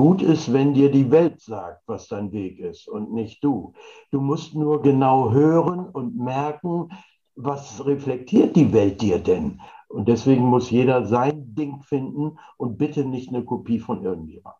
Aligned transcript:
gut 0.00 0.22
ist, 0.22 0.50
wenn 0.50 0.72
dir 0.72 0.90
die 0.90 1.10
Welt 1.10 1.42
sagt, 1.42 1.82
was 1.86 2.08
dein 2.08 2.32
Weg 2.32 2.58
ist 2.58 2.88
und 2.88 3.12
nicht 3.12 3.44
du. 3.44 3.74
Du 4.10 4.22
musst 4.22 4.54
nur 4.54 4.80
genau 4.80 5.30
hören 5.30 5.80
und 5.90 6.16
merken, 6.16 6.88
was 7.36 7.84
reflektiert 7.84 8.56
die 8.56 8.72
Welt 8.72 9.02
dir 9.02 9.18
denn? 9.18 9.60
Und 9.88 10.08
deswegen 10.08 10.46
muss 10.46 10.70
jeder 10.70 11.04
sein 11.04 11.54
Ding 11.54 11.82
finden 11.82 12.38
und 12.56 12.78
bitte 12.78 13.04
nicht 13.04 13.28
eine 13.28 13.44
Kopie 13.44 13.78
von 13.78 14.02
irgendjemand. 14.02 14.56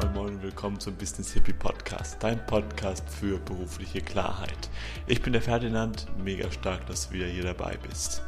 Moin 0.00 0.14
Moin 0.14 0.42
willkommen 0.42 0.80
zum 0.80 0.94
Business 0.94 1.34
Hippie 1.34 1.52
Podcast, 1.52 2.16
dein 2.22 2.40
Podcast 2.46 3.06
für 3.10 3.38
berufliche 3.40 4.00
Klarheit. 4.00 4.70
Ich 5.06 5.20
bin 5.20 5.34
der 5.34 5.42
Ferdinand, 5.42 6.06
mega 6.24 6.50
stark, 6.50 6.86
dass 6.86 7.08
du 7.08 7.16
wieder 7.16 7.26
hier 7.26 7.44
dabei 7.44 7.76
bist. 7.86 8.22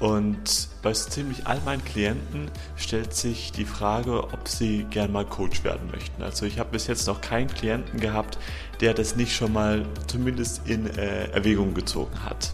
Und 0.00 0.68
bei 0.82 0.94
so 0.94 1.10
ziemlich 1.10 1.46
all 1.46 1.60
meinen 1.64 1.84
Klienten 1.84 2.50
stellt 2.76 3.14
sich 3.14 3.50
die 3.50 3.64
Frage, 3.64 4.24
ob 4.24 4.46
sie 4.46 4.84
gern 4.90 5.10
mal 5.10 5.24
Coach 5.24 5.64
werden 5.64 5.90
möchten. 5.90 6.22
Also 6.22 6.46
ich 6.46 6.58
habe 6.58 6.70
bis 6.70 6.86
jetzt 6.86 7.06
noch 7.08 7.20
keinen 7.20 7.48
Klienten 7.48 7.98
gehabt, 7.98 8.38
der 8.80 8.94
das 8.94 9.16
nicht 9.16 9.34
schon 9.34 9.52
mal 9.52 9.84
zumindest 10.06 10.62
in 10.66 10.86
äh, 10.86 11.30
Erwägung 11.30 11.74
gezogen 11.74 12.24
hat. 12.24 12.52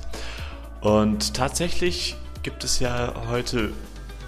Und 0.81 1.35
tatsächlich 1.35 2.17
gibt 2.43 2.65
es 2.65 2.79
ja 2.79 3.13
heute 3.29 3.73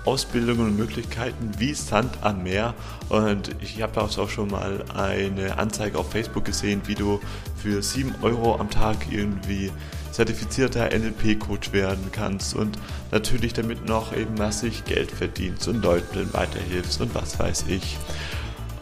Ausbildungen 0.07 0.69
und 0.69 0.77
Möglichkeiten 0.77 1.53
wie 1.59 1.75
Sand 1.75 2.19
am 2.23 2.45
Meer. 2.45 2.75
Und 3.09 3.57
ich 3.61 3.83
habe 3.83 4.01
auch 4.01 4.31
schon 4.31 4.51
mal 4.51 4.85
eine 4.95 5.59
Anzeige 5.59 5.99
auf 5.99 6.13
Facebook 6.13 6.45
gesehen, 6.45 6.83
wie 6.87 6.95
du 6.95 7.21
für 7.57 7.83
7 7.83 8.15
Euro 8.23 8.57
am 8.57 8.71
Tag 8.71 8.97
irgendwie 9.11 9.73
zertifizierter 10.17 10.89
NLP-Coach 10.99 11.73
werden 11.73 12.09
kannst 12.11 12.55
und 12.55 12.79
natürlich 13.11 13.53
damit 13.53 13.85
noch 13.85 14.17
eben 14.17 14.33
massig 14.35 14.87
Geld 14.87 15.11
verdienst 15.11 15.69
und 15.69 15.85
Leuten 15.85 16.33
weiterhilfst 16.33 17.03
und 17.03 17.15
was 17.15 17.39
weiß 17.39 17.67
ich. 17.69 17.99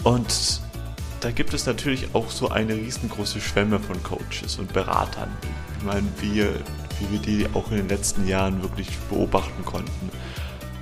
Und 0.04 0.60
da 1.20 1.32
gibt 1.32 1.52
es 1.52 1.66
natürlich 1.66 2.14
auch 2.14 2.30
so 2.30 2.50
eine 2.50 2.74
riesengroße 2.74 3.41
Schwemme 3.41 3.80
von 3.80 4.00
Coaches 4.04 4.60
und 4.60 4.72
Beratern. 4.72 5.28
Ich 5.78 5.84
meine, 5.84 6.06
wir, 6.20 6.52
wie 7.00 7.10
wir 7.10 7.18
die 7.18 7.46
auch 7.52 7.69
in 7.72 7.78
den 7.78 7.88
letzten 7.88 8.28
Jahren 8.28 8.62
wirklich 8.62 8.96
beobachten 9.10 9.64
konnten. 9.64 10.10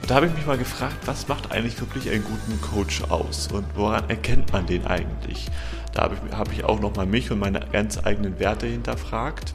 Und 0.02 0.10
da 0.10 0.16
habe 0.16 0.26
ich 0.26 0.34
mich 0.34 0.44
mal 0.44 0.58
gefragt, 0.58 0.98
was 1.06 1.28
macht 1.28 1.50
eigentlich 1.50 1.80
wirklich 1.80 2.10
einen 2.10 2.24
guten 2.24 2.60
Coach 2.60 3.04
aus 3.04 3.48
und 3.50 3.64
woran 3.74 4.10
erkennt 4.10 4.52
man 4.52 4.66
den 4.66 4.84
eigentlich? 4.86 5.46
Da 5.94 6.02
habe 6.02 6.16
ich, 6.16 6.36
habe 6.36 6.52
ich 6.52 6.64
auch 6.64 6.80
nochmal 6.80 7.06
mich 7.06 7.30
und 7.30 7.38
meine 7.38 7.60
ganz 7.72 8.04
eigenen 8.04 8.38
Werte 8.38 8.66
hinterfragt. 8.66 9.54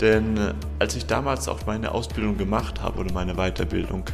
Denn 0.00 0.36
äh, 0.36 0.54
als 0.78 0.96
ich 0.96 1.06
damals 1.06 1.48
auch 1.48 1.66
meine 1.66 1.92
Ausbildung 1.92 2.36
gemacht 2.36 2.82
habe 2.82 2.98
oder 3.00 3.12
meine 3.12 3.34
Weiterbildung, 3.34 4.04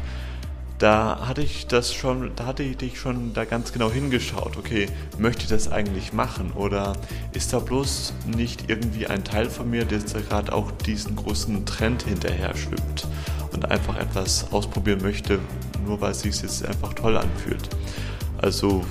da 0.81 1.29
hatte 1.29 1.43
ich 1.43 1.67
das 1.67 1.93
schon, 1.93 2.33
da 2.37 2.47
hatte 2.47 2.63
ich 2.63 2.99
schon 2.99 3.35
da 3.35 3.45
ganz 3.45 3.73
genau 3.73 3.91
hingeschaut, 3.91 4.57
okay, 4.57 4.87
möchte 5.19 5.43
ich 5.43 5.49
das 5.49 5.71
eigentlich 5.71 6.15
machen 6.15 6.53
oder 6.53 6.95
ist 7.33 7.53
da 7.53 7.59
bloß 7.59 8.15
nicht 8.35 8.71
irgendwie 8.71 9.07
ein 9.07 9.23
Teil 9.23 9.51
von 9.51 9.69
mir, 9.69 9.85
der 9.85 9.99
gerade 9.99 10.55
auch 10.55 10.71
diesen 10.71 11.17
großen 11.17 11.67
Trend 11.67 12.05
hinterher 12.05 12.57
schwimmt 12.57 13.07
und 13.53 13.71
einfach 13.71 13.99
etwas 13.99 14.51
ausprobieren 14.53 15.03
möchte, 15.03 15.39
nur 15.85 16.01
weil 16.01 16.13
es 16.13 16.21
sich 16.21 16.41
jetzt 16.41 16.65
einfach 16.65 16.95
toll 16.95 17.19
anfühlt. 17.19 17.69
Also 18.43 18.83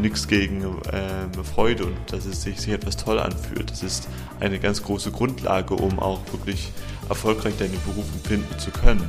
nichts 0.00 0.26
gegen 0.26 0.62
äh, 0.62 1.44
Freude 1.54 1.86
und 1.86 1.96
dass 2.10 2.26
es 2.26 2.42
sich, 2.42 2.60
sich 2.60 2.72
etwas 2.72 2.96
toll 2.96 3.20
anfühlt. 3.20 3.70
Das 3.70 3.82
ist 3.82 4.08
eine 4.40 4.58
ganz 4.58 4.82
große 4.82 5.12
Grundlage, 5.12 5.74
um 5.74 5.98
auch 6.00 6.20
wirklich 6.32 6.72
erfolgreich 7.08 7.54
deine 7.56 7.76
Berufe 7.78 8.18
finden 8.24 8.58
zu 8.58 8.70
können. 8.70 9.08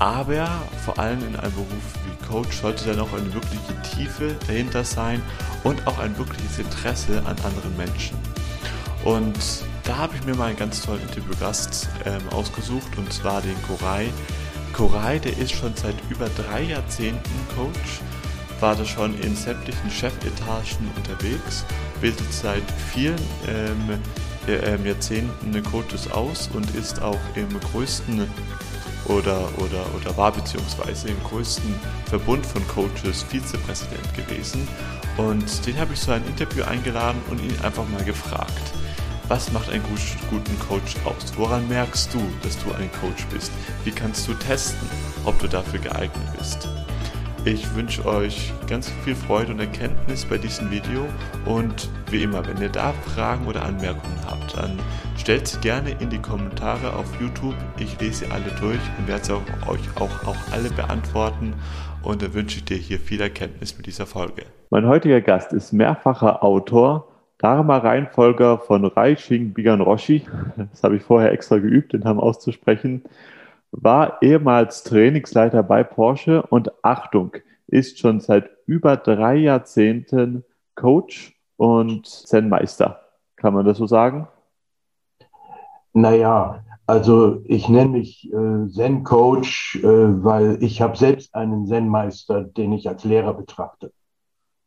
Aber 0.00 0.48
vor 0.84 0.98
allem 0.98 1.20
in 1.20 1.36
einem 1.36 1.52
Beruf 1.52 1.68
wie 1.68 2.26
Coach 2.26 2.56
sollte 2.56 2.86
dann 2.86 3.00
auch 3.00 3.12
eine 3.12 3.32
wirkliche 3.32 3.80
Tiefe 3.94 4.34
dahinter 4.46 4.82
sein 4.82 5.22
und 5.62 5.86
auch 5.86 5.98
ein 5.98 6.16
wirkliches 6.18 6.58
Interesse 6.58 7.18
an 7.20 7.36
anderen 7.44 7.76
Menschen. 7.76 8.16
Und 9.04 9.38
da 9.84 9.96
habe 9.96 10.16
ich 10.16 10.24
mir 10.24 10.34
mal 10.34 10.48
einen 10.48 10.58
ganz 10.58 10.82
tollen 10.82 11.02
Interviewgast 11.02 11.88
ähm, 12.04 12.20
ausgesucht 12.30 12.96
und 12.96 13.12
zwar 13.12 13.42
den 13.42 13.56
Koray. 13.62 14.08
Koray, 14.72 15.20
der 15.20 15.36
ist 15.38 15.52
schon 15.52 15.74
seit 15.76 15.96
über 16.08 16.28
drei 16.30 16.62
Jahrzehnten 16.62 17.30
Coach 17.54 18.00
war 18.60 18.76
da 18.76 18.84
schon 18.84 19.18
in 19.20 19.34
sämtlichen 19.34 19.90
Chefetagen 19.90 20.90
unterwegs, 20.96 21.64
bildet 22.00 22.32
seit 22.32 22.62
vielen 22.92 23.18
ähm, 23.48 23.98
äh, 24.46 24.86
Jahrzehnten 24.86 25.62
Coaches 25.64 26.10
aus 26.10 26.48
und 26.52 26.74
ist 26.74 27.02
auch 27.02 27.18
im 27.34 27.48
größten 27.72 28.26
oder, 29.06 29.48
oder, 29.58 29.84
oder 29.96 30.16
war 30.16 30.32
beziehungsweise 30.32 31.08
im 31.08 31.22
größten 31.24 31.74
Verbund 32.06 32.44
von 32.46 32.66
Coaches 32.68 33.22
Vizepräsident 33.22 34.14
gewesen. 34.14 34.68
Und 35.16 35.66
den 35.66 35.78
habe 35.78 35.94
ich 35.94 36.00
zu 36.00 36.12
einem 36.12 36.26
Interview 36.26 36.64
eingeladen 36.64 37.20
und 37.30 37.42
ihn 37.42 37.58
einfach 37.62 37.86
mal 37.88 38.04
gefragt, 38.04 38.72
was 39.28 39.52
macht 39.52 39.70
einen 39.70 39.84
guten 40.28 40.58
Coach 40.58 40.96
aus? 41.04 41.32
Woran 41.36 41.68
merkst 41.68 42.12
du, 42.12 42.20
dass 42.42 42.58
du 42.58 42.72
ein 42.72 42.90
Coach 43.00 43.26
bist? 43.32 43.52
Wie 43.84 43.92
kannst 43.92 44.26
du 44.26 44.34
testen, 44.34 44.88
ob 45.24 45.38
du 45.38 45.46
dafür 45.46 45.78
geeignet 45.78 46.26
bist? 46.36 46.68
Ich 47.46 47.74
wünsche 47.74 48.04
euch 48.04 48.52
ganz 48.68 48.90
viel 49.02 49.14
Freude 49.14 49.52
und 49.52 49.60
Erkenntnis 49.60 50.26
bei 50.26 50.36
diesem 50.36 50.70
Video 50.70 51.06
und 51.46 51.88
wie 52.10 52.22
immer, 52.22 52.46
wenn 52.46 52.60
ihr 52.60 52.68
da 52.68 52.92
Fragen 52.92 53.46
oder 53.46 53.64
Anmerkungen 53.64 54.18
habt, 54.28 54.58
dann 54.58 54.78
stellt 55.16 55.48
sie 55.48 55.58
gerne 55.60 55.92
in 56.00 56.10
die 56.10 56.18
Kommentare 56.18 56.92
auf 56.92 57.18
YouTube. 57.18 57.54
Ich 57.78 57.98
lese 57.98 58.26
sie 58.26 58.30
alle 58.30 58.50
durch 58.60 58.80
und 58.98 59.08
werde 59.08 59.24
sie 59.24 59.32
auch, 59.32 59.68
euch 59.68 59.80
auch, 59.96 60.26
auch 60.26 60.52
alle 60.52 60.68
beantworten 60.68 61.54
und 62.02 62.20
dann 62.20 62.34
wünsche 62.34 62.58
ich 62.58 62.66
dir 62.66 62.76
hier 62.76 62.98
viel 62.98 63.22
Erkenntnis 63.22 63.74
mit 63.74 63.86
dieser 63.86 64.04
Folge. 64.04 64.42
Mein 64.68 64.86
heutiger 64.86 65.22
Gast 65.22 65.54
ist 65.54 65.72
mehrfacher 65.72 66.44
Autor, 66.44 67.08
Dharma-Reihenfolger 67.38 68.58
von 68.58 68.84
Raishing 68.84 69.54
Bigan 69.54 69.80
Roshi. 69.80 70.26
Das 70.72 70.82
habe 70.82 70.96
ich 70.96 71.02
vorher 71.02 71.32
extra 71.32 71.56
geübt, 71.56 71.94
den 71.94 72.00
Namen 72.00 72.20
auszusprechen 72.20 73.02
war 73.72 74.20
ehemals 74.22 74.82
Trainingsleiter 74.84 75.62
bei 75.62 75.84
Porsche 75.84 76.42
und 76.42 76.72
Achtung, 76.84 77.36
ist 77.66 77.98
schon 77.98 78.20
seit 78.20 78.50
über 78.66 78.96
drei 78.96 79.36
Jahrzehnten 79.36 80.44
Coach 80.74 81.38
und 81.56 82.06
Zen-Meister. 82.06 83.00
Kann 83.36 83.54
man 83.54 83.64
das 83.64 83.78
so 83.78 83.86
sagen? 83.86 84.28
Naja, 85.92 86.64
also 86.86 87.42
ich 87.44 87.68
nenne 87.68 87.90
mich 87.90 88.32
äh, 88.32 88.68
Zen-Coach, 88.68 89.76
äh, 89.82 90.24
weil 90.24 90.62
ich 90.62 90.82
habe 90.82 90.96
selbst 90.96 91.34
einen 91.34 91.66
Zen-Meister, 91.66 92.42
den 92.42 92.72
ich 92.72 92.88
als 92.88 93.04
Lehrer 93.04 93.34
betrachte. 93.34 93.92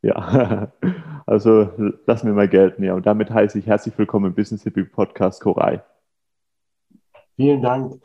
Ja, 0.02 0.72
also 1.25 1.70
lass 2.06 2.24
mir 2.24 2.34
mal 2.34 2.47
gelten. 2.50 2.84
Ja, 2.84 2.94
und 2.94 3.06
damit 3.06 3.30
heiße 3.30 3.59
ich 3.59 3.68
herzlich 3.68 3.97
willkommen 3.97 4.28
im 4.28 4.35
Business 4.35 4.64
Hippie 4.64 4.84
Podcast 4.84 5.41
Korai. 5.41 5.81
Vielen 7.35 7.62
Dank. 7.62 8.02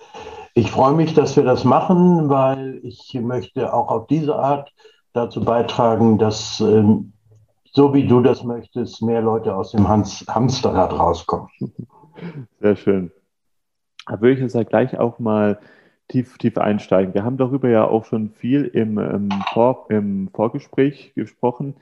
Ich 0.59 0.73
freue 0.73 0.93
mich, 0.93 1.15
dass 1.15 1.37
wir 1.37 1.45
das 1.45 1.63
machen, 1.63 2.31
weil 2.31 2.81
ich 2.83 3.15
möchte 3.15 3.73
auch 3.73 3.93
auf 3.93 4.09
diese 4.09 4.35
Art 4.35 4.75
dazu 5.13 5.45
beitragen, 5.45 6.19
dass, 6.19 6.59
ähm, 6.59 7.13
so 7.71 7.95
wie 7.95 8.09
du 8.09 8.21
das 8.21 8.43
möchtest, 8.43 9.01
mehr 9.01 9.23
Leute 9.23 9.55
aus 9.55 9.71
dem 9.71 9.87
Hans 9.87 10.27
Hamsterrad 10.29 10.99
rauskommen. 10.99 11.49
Sehr 12.61 12.75
schön. 12.75 13.13
Da 14.09 14.21
würde 14.21 14.35
ich 14.35 14.41
jetzt 14.41 14.57
ja 14.57 14.65
gleich 14.65 14.99
auch 14.99 15.21
mal 15.21 15.61
tief, 16.09 16.39
tief 16.39 16.59
einsteigen. 16.59 17.15
Wir 17.15 17.23
haben 17.23 17.37
darüber 17.37 17.69
ja 17.69 17.87
auch 17.87 18.05
schon 18.05 18.31
viel 18.31 18.65
im, 18.65 18.99
im, 18.99 19.29
Vor, 19.53 19.87
im 19.91 20.29
Vorgespräch 20.35 21.13
gesprochen. 21.15 21.77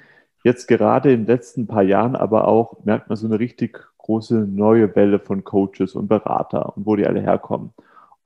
Jetzt 0.44 0.69
gerade 0.69 1.15
in 1.15 1.20
den 1.20 1.26
letzten 1.26 1.66
paar 1.66 1.82
Jahren 1.82 2.15
aber 2.15 2.47
auch 2.47 2.84
merkt 2.84 3.09
man 3.09 3.16
so 3.16 3.26
eine 3.26 3.38
richtig 3.38 3.81
große 3.97 4.34
neue 4.34 4.94
Welle 4.94 5.19
von 5.19 5.44
Coaches 5.44 5.94
und 5.94 6.09
Berater 6.09 6.76
und 6.76 6.84
wo 6.84 6.94
die 6.94 7.06
alle 7.06 7.22
herkommen. 7.22 7.72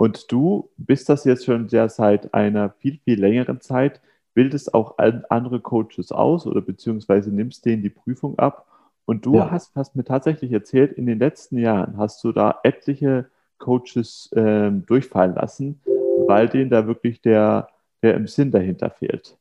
Und 0.01 0.33
du 0.33 0.71
bist 0.79 1.11
das 1.11 1.25
jetzt 1.25 1.45
schon 1.45 1.69
ja 1.69 1.87
seit 1.91 2.33
einer 2.33 2.71
viel, 2.71 2.99
viel 3.05 3.21
längeren 3.21 3.61
Zeit, 3.61 4.01
bildest 4.33 4.73
auch 4.73 4.97
andere 4.97 5.61
Coaches 5.61 6.11
aus 6.11 6.47
oder 6.47 6.63
beziehungsweise 6.63 7.31
nimmst 7.31 7.67
denen 7.67 7.83
die 7.83 7.91
Prüfung 7.91 8.39
ab. 8.39 8.67
Und 9.05 9.27
du 9.27 9.35
ja. 9.35 9.51
hast, 9.51 9.77
hast 9.77 9.97
mir 9.97 10.05
tatsächlich 10.05 10.53
erzählt, 10.53 10.93
in 10.95 11.05
den 11.05 11.19
letzten 11.19 11.59
Jahren 11.59 11.99
hast 11.99 12.25
du 12.25 12.33
da 12.33 12.61
etliche 12.63 13.29
Coaches 13.59 14.33
äh, 14.33 14.71
durchfallen 14.71 15.35
lassen, 15.35 15.83
weil 16.27 16.49
denen 16.49 16.71
da 16.71 16.87
wirklich 16.87 17.21
der, 17.21 17.69
der 18.03 18.15
im 18.15 18.27
Sinn 18.27 18.51
dahinter 18.51 18.89
fehlt. 18.89 19.37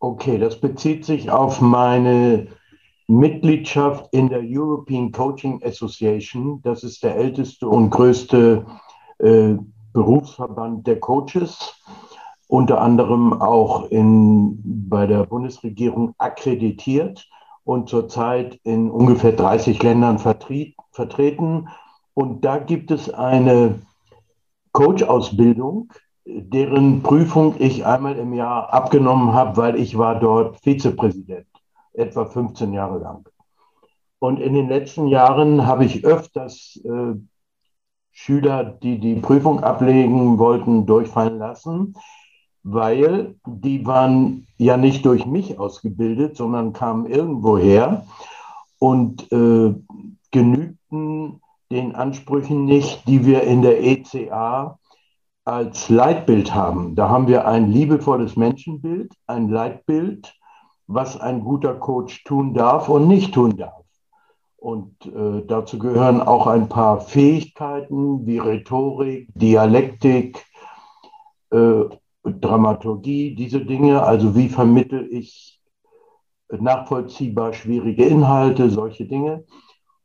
Okay, 0.00 0.36
das 0.36 0.60
bezieht 0.60 1.04
sich 1.04 1.30
auf 1.30 1.60
meine 1.60 2.48
Mitgliedschaft 3.06 4.08
in 4.10 4.30
der 4.30 4.42
European 4.42 5.12
Coaching 5.12 5.62
Association. 5.62 6.60
Das 6.64 6.82
ist 6.82 7.04
der 7.04 7.14
älteste 7.14 7.68
und 7.68 7.90
größte 7.90 8.66
äh, 9.20 9.54
Berufsverband 9.92 10.86
der 10.86 11.00
Coaches, 11.00 11.80
unter 12.48 12.80
anderem 12.80 13.40
auch 13.40 13.90
in, 13.90 14.60
bei 14.88 15.06
der 15.06 15.24
Bundesregierung 15.24 16.14
akkreditiert 16.18 17.28
und 17.64 17.88
zurzeit 17.88 18.60
in 18.64 18.90
ungefähr 18.90 19.32
30 19.32 19.82
Ländern 19.82 20.18
vertreten. 20.18 21.68
Und 22.14 22.44
da 22.44 22.58
gibt 22.58 22.90
es 22.90 23.12
eine 23.12 23.80
Coach-Ausbildung, 24.72 25.92
deren 26.24 27.02
Prüfung 27.02 27.54
ich 27.58 27.86
einmal 27.86 28.16
im 28.16 28.32
Jahr 28.32 28.72
abgenommen 28.72 29.32
habe, 29.32 29.56
weil 29.56 29.76
ich 29.76 29.96
war 29.96 30.18
dort 30.18 30.60
Vizepräsident, 30.60 31.46
etwa 31.92 32.24
15 32.24 32.72
Jahre 32.72 32.98
lang. 32.98 33.28
Und 34.18 34.38
in 34.38 34.54
den 34.54 34.68
letzten 34.68 35.08
Jahren 35.08 35.66
habe 35.66 35.84
ich 35.84 36.04
öfters 36.04 36.80
äh, 36.84 37.14
Schüler, 38.12 38.64
die 38.64 38.98
die 38.98 39.16
Prüfung 39.16 39.64
ablegen 39.64 40.38
wollten, 40.38 40.86
durchfallen 40.86 41.38
lassen, 41.38 41.94
weil 42.62 43.34
die 43.46 43.84
waren 43.86 44.46
ja 44.58 44.76
nicht 44.76 45.04
durch 45.04 45.26
mich 45.26 45.58
ausgebildet, 45.58 46.36
sondern 46.36 46.72
kamen 46.72 47.06
irgendwoher 47.06 48.06
und 48.78 49.30
äh, 49.32 49.74
genügten 50.30 51.40
den 51.70 51.94
Ansprüchen 51.94 52.66
nicht, 52.66 53.08
die 53.08 53.24
wir 53.24 53.42
in 53.42 53.62
der 53.62 53.82
ECA 53.82 54.78
als 55.44 55.88
Leitbild 55.88 56.54
haben. 56.54 56.94
Da 56.94 57.08
haben 57.08 57.26
wir 57.26 57.48
ein 57.48 57.70
liebevolles 57.72 58.36
Menschenbild, 58.36 59.12
ein 59.26 59.48
Leitbild, 59.48 60.34
was 60.86 61.20
ein 61.20 61.40
guter 61.40 61.74
Coach 61.74 62.22
tun 62.24 62.54
darf 62.54 62.88
und 62.88 63.08
nicht 63.08 63.34
tun 63.34 63.56
darf. 63.56 63.81
Und 64.62 64.94
äh, 65.06 65.44
dazu 65.44 65.76
gehören 65.76 66.20
auch 66.20 66.46
ein 66.46 66.68
paar 66.68 67.00
Fähigkeiten 67.00 68.24
wie 68.26 68.38
Rhetorik, 68.38 69.28
Dialektik, 69.34 70.46
äh, 71.50 71.82
Dramaturgie, 72.22 73.34
diese 73.34 73.64
Dinge. 73.64 74.04
Also 74.04 74.36
wie 74.36 74.48
vermittel 74.48 75.08
ich 75.10 75.60
nachvollziehbar 76.48 77.54
schwierige 77.54 78.04
Inhalte, 78.04 78.70
solche 78.70 79.04
Dinge. 79.04 79.44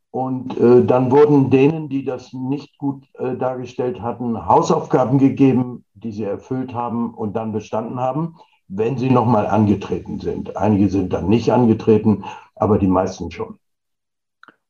Und 0.09 0.57
äh, 0.57 0.83
dann 0.83 1.11
wurden 1.11 1.51
denen, 1.51 1.87
die 1.87 2.03
das 2.03 2.33
nicht 2.33 2.79
gut 2.79 3.05
äh, 3.19 3.35
dargestellt 3.37 4.01
hatten, 4.01 4.47
Hausaufgaben 4.47 5.19
gegeben, 5.19 5.85
die 5.93 6.11
sie 6.11 6.23
erfüllt 6.23 6.73
haben 6.73 7.13
und 7.13 7.35
dann 7.35 7.51
bestanden 7.51 7.99
haben, 7.99 8.37
wenn 8.67 8.97
sie 8.97 9.11
nochmal 9.11 9.45
angetreten 9.45 10.19
sind. 10.19 10.57
Einige 10.57 10.89
sind 10.89 11.13
dann 11.13 11.29
nicht 11.29 11.53
angetreten, 11.53 12.23
aber 12.55 12.79
die 12.79 12.87
meisten 12.87 13.29
schon. 13.29 13.59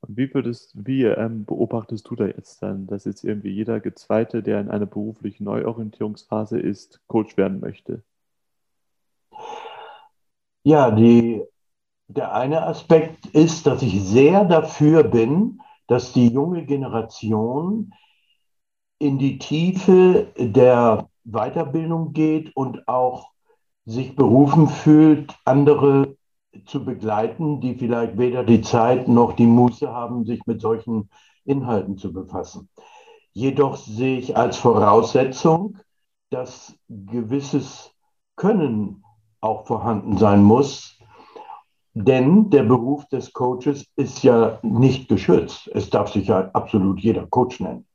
Wie 0.08 0.34
würdest, 0.34 0.74
wie 0.76 1.04
ähm, 1.04 1.46
beobachtest 1.46 2.10
du 2.10 2.16
da 2.16 2.26
jetzt 2.26 2.62
dann, 2.64 2.88
dass 2.88 3.06
jetzt 3.06 3.24
irgendwie 3.24 3.52
jeder 3.52 3.80
Gezweite, 3.80 4.42
der 4.42 4.62
in 4.62 4.70
einer 4.70 4.86
beruflichen 4.86 5.44
Neuorientierungsphase 5.44 6.60
ist, 6.60 7.02
Coach 7.08 7.38
werden 7.38 7.60
möchte? 7.60 8.04
Ja, 10.64 10.92
die 10.92 11.44
der 12.08 12.34
eine 12.34 12.64
Aspekt 12.64 13.26
ist, 13.28 13.68
dass 13.68 13.82
ich 13.82 14.02
sehr 14.02 14.46
dafür 14.46 15.04
bin, 15.04 15.62
dass 15.88 16.14
die 16.14 16.30
junge 16.30 16.66
Generation 16.66 17.94
in 19.00 19.18
die 19.18 19.38
Tiefe 19.38 20.28
der 20.38 21.10
Weiterbildung 21.26 22.14
geht 22.14 22.56
und 22.56 22.88
auch 22.88 23.32
sich 23.86 24.16
berufen 24.16 24.68
fühlt, 24.68 25.36
andere 25.46 26.16
zu 26.66 26.84
begleiten, 26.84 27.62
die 27.62 27.76
vielleicht 27.76 28.18
weder 28.18 28.44
die 28.44 28.62
Zeit 28.62 29.08
noch 29.08 29.34
die 29.34 29.46
Muße 29.46 29.92
haben, 29.92 30.26
sich 30.26 30.46
mit 30.46 30.62
solchen 30.62 31.10
Inhalten 31.46 31.98
zu 31.98 32.12
befassen. 32.12 32.70
Jedoch 33.34 33.78
sehe 33.78 34.18
ich 34.18 34.36
als 34.36 34.58
Voraussetzung, 34.58 35.78
dass 36.30 36.78
gewisses 36.90 37.92
Können 38.36 39.04
auch 39.42 39.68
vorhanden 39.68 40.18
sein 40.18 40.44
muss, 40.44 41.00
denn 41.94 42.50
der 42.50 42.64
Beruf 42.64 43.08
des 43.08 43.34
Coaches 43.34 43.88
ist 43.96 44.24
ja 44.24 44.60
nicht 44.62 45.08
geschützt. 45.10 45.70
Es 45.74 45.90
darf 45.90 46.12
sich 46.12 46.28
ja 46.28 46.50
absolut 46.52 47.00
jeder 47.00 47.26
Coach 47.28 47.60
nennen. 47.60 47.88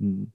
Hm. 0.00 0.32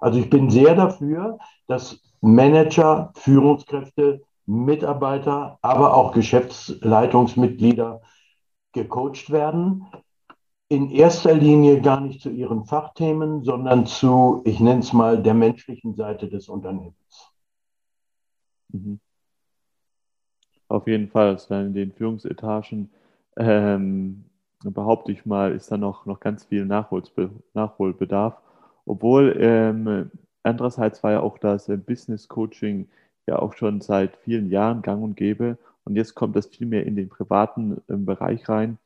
Also 0.00 0.18
ich 0.18 0.30
bin 0.30 0.50
sehr 0.50 0.74
dafür, 0.74 1.38
dass 1.66 2.00
Manager, 2.20 3.12
Führungskräfte, 3.16 4.22
Mitarbeiter, 4.46 5.58
aber 5.62 5.94
auch 5.94 6.12
Geschäftsleitungsmitglieder 6.12 8.02
gecoacht 8.72 9.30
werden. 9.30 9.86
In 10.68 10.90
erster 10.90 11.34
Linie 11.34 11.80
gar 11.80 12.00
nicht 12.00 12.20
zu 12.20 12.30
ihren 12.30 12.64
Fachthemen, 12.64 13.44
sondern 13.44 13.86
zu, 13.86 14.42
ich 14.44 14.60
nenne 14.60 14.80
es 14.80 14.92
mal, 14.92 15.22
der 15.22 15.34
menschlichen 15.34 15.94
Seite 15.94 16.28
des 16.28 16.48
Unternehmens. 16.48 17.32
Mhm. 18.70 19.00
Auf 20.68 20.86
jeden 20.86 21.08
Fall, 21.08 21.28
also 21.28 21.54
in 21.54 21.74
den 21.74 21.92
Führungsetagen, 21.92 22.90
ähm, 23.36 24.24
behaupte 24.64 25.12
ich 25.12 25.26
mal, 25.26 25.52
ist 25.52 25.70
da 25.70 25.76
noch, 25.76 26.06
noch 26.06 26.20
ganz 26.20 26.44
viel 26.44 26.64
Nachholbe 26.64 27.30
Nachholbedarf. 27.52 28.40
Obwohl 28.86 29.36
ähm, 29.38 30.10
andererseits 30.42 31.02
war 31.02 31.12
ja 31.12 31.20
auch 31.20 31.38
das 31.38 31.68
äh, 31.68 31.76
Business 31.76 32.28
Coaching 32.28 32.88
ja 33.26 33.38
auch 33.38 33.54
schon 33.54 33.80
seit 33.80 34.16
vielen 34.18 34.50
Jahren 34.50 34.82
gang 34.82 35.02
und 35.02 35.16
gäbe. 35.16 35.58
Und 35.84 35.96
jetzt 35.96 36.14
kommt 36.14 36.36
das 36.36 36.46
viel 36.46 36.66
mehr 36.66 36.86
in 36.86 36.96
den 36.96 37.08
privaten 37.08 37.78
äh, 37.88 37.96
Bereich 37.96 38.48
rein. 38.48 38.78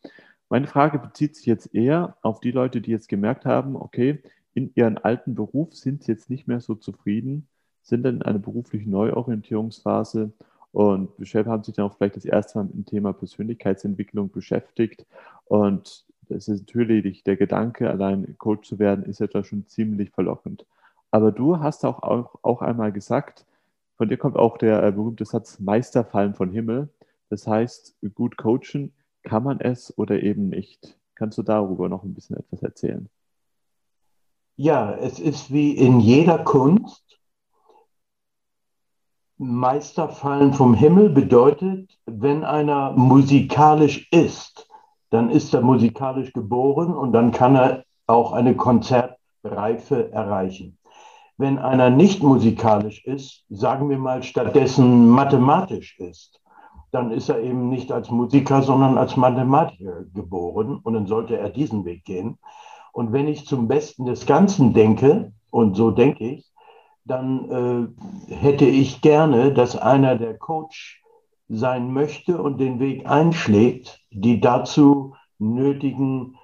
Meine 0.49 0.67
Frage 0.67 0.99
bezieht 0.99 1.37
sich 1.37 1.47
jetzt 1.47 1.75
eher 1.75 2.17
auf 2.23 2.41
die 2.41 2.51
Leute, 2.51 2.81
die 2.81 2.91
jetzt 2.91 3.09
gemerkt 3.09 3.45
haben, 3.45 3.77
okay, 3.77 4.23
in 4.55 4.73
ihrem 4.75 4.99
alten 5.01 5.35
Beruf 5.35 5.75
sind 5.75 6.03
sie 6.03 6.13
jetzt 6.13 6.31
nicht 6.31 6.49
mehr 6.49 6.61
so 6.61 6.75
zufrieden, 6.75 7.47
sind 7.83 8.03
dann 8.03 8.17
in 8.17 8.23
einer 8.23 8.39
beruflichen 8.39 8.91
Neuorientierungsphase 8.91 10.33
und 10.73 11.11
haben 11.19 11.65
sich 11.65 11.75
dann 11.75 11.87
auch 11.87 11.97
vielleicht 11.97 12.17
das 12.17 12.25
erste 12.25 12.59
Mal 12.59 12.65
mit 12.65 12.75
dem 12.75 12.87
Thema 12.87 13.13
Persönlichkeitsentwicklung 13.13 14.31
beschäftigt. 14.31 15.07
Und 15.45 16.05
das 16.29 16.49
ist 16.49 16.61
natürlich 16.61 17.23
der 17.25 17.37
Gedanke, 17.37 17.89
allein 17.89 18.37
Coach 18.39 18.69
zu 18.69 18.79
werden, 18.79 19.05
ist 19.05 19.21
etwa 19.21 19.45
schon 19.45 19.67
ziemlich 19.67 20.11
verlockend. 20.11 20.67
Aber 21.11 21.33
du 21.33 21.61
hast 21.61 21.85
auch, 21.85 22.03
auch, 22.03 22.35
auch 22.43 22.61
einmal 22.61 22.93
gesagt, 22.93 23.47
von 23.99 24.09
dir 24.09 24.17
kommt 24.17 24.37
auch 24.37 24.57
der 24.57 24.83
äh, 24.83 24.93
berühmte 24.93 25.25
Satz 25.25 25.59
Meister 25.59 26.05
fallen 26.05 26.35
von 26.35 26.51
Himmel. 26.51 26.89
Das 27.29 27.47
heißt, 27.47 27.97
gut 28.15 28.39
coachen 28.39 28.95
kann 29.25 29.43
man 29.43 29.61
es 29.61 29.97
oder 29.99 30.23
eben 30.23 30.49
nicht. 30.49 30.97
Kannst 31.17 31.37
du 31.37 31.43
darüber 31.43 31.89
noch 31.89 32.05
ein 32.05 32.15
bisschen 32.15 32.37
etwas 32.37 32.63
erzählen? 32.63 33.11
Ja, 34.57 34.95
es 34.95 35.19
ist 35.19 35.53
wie 35.53 35.73
in 35.73 36.01
jeder 36.01 36.39
Kunst. 36.39 37.05
Meisterfallen 39.37 40.53
vom 40.53 40.75
Himmel 40.75 41.11
bedeutet, 41.11 41.97
wenn 42.07 42.45
einer 42.45 42.93
musikalisch 42.93 44.09
ist, 44.11 44.69
dann 45.11 45.31
ist 45.31 45.55
er 45.55 45.61
musikalisch 45.61 46.33
geboren 46.33 46.95
und 46.95 47.13
dann 47.13 47.31
kann 47.33 47.57
er 47.57 47.85
auch 48.07 48.33
eine 48.33 48.57
Konzertreife 48.57 50.11
erreichen. 50.13 50.78
Wenn 51.39 51.59
einer 51.59 51.89
nicht 51.89 52.23
musikalisch 52.23 53.05
ist, 53.05 53.45
sagen 53.49 53.89
wir 53.89 53.99
mal 53.99 54.25
stattdessen 54.25 55.09
mathematisch 55.09 55.99
ist, 55.99 56.41
dann 56.91 57.13
ist 57.13 57.29
er 57.29 57.41
eben 57.41 57.69
nicht 57.69 57.93
als 57.93 58.11
Musiker, 58.11 58.63
sondern 58.63 58.99
als 58.99 59.17
Mathematiker 59.17 60.05
geboren 60.15 60.81
und 60.83 60.95
dann 60.95 61.07
sollte 61.07 61.39
er 61.39 61.51
diesen 61.51 61.85
Weg 61.85 62.05
gehen. 62.05 62.39
Und 62.93 63.13
wenn 63.13 63.29
ich 63.29 63.47
zum 63.47 63.69
Besten 63.69 64.05
des 64.05 64.27
Ganzen 64.27 64.75
denke, 64.75 65.33
und 65.51 65.77
so 65.77 65.93
denke 65.93 66.25
ich, 66.25 66.51
dann 67.05 67.95
äh, 68.29 68.35
hätte 68.35 68.65
ich 68.65 69.01
gerne, 69.01 69.53
dass 69.53 69.77
einer 69.77 70.17
der 70.17 70.37
Coach 70.37 71.03
sein 71.49 71.93
möchte 71.93 72.43
und 72.43 72.59
den 72.59 72.81
Weg 72.81 73.09
einschlägt, 73.09 74.01
die 74.11 74.41
dazu 74.41 75.15
nötigen 75.39 76.37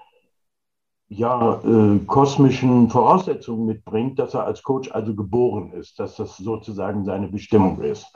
ja, 1.09 1.61
äh, 1.65 1.99
kosmischen 2.07 2.89
Voraussetzungen 2.91 3.67
mitbringt, 3.67 4.19
dass 4.19 4.35
er 4.35 4.45
als 4.45 4.63
Coach 4.63 4.91
also 4.91 5.15
geboren 5.15 5.73
ist, 5.73 5.99
dass 6.01 6.17
das 6.17 6.37
sozusagen 6.37 7.05
seine 7.05 7.29
Bestimmung 7.29 7.81
ist. 7.83 8.07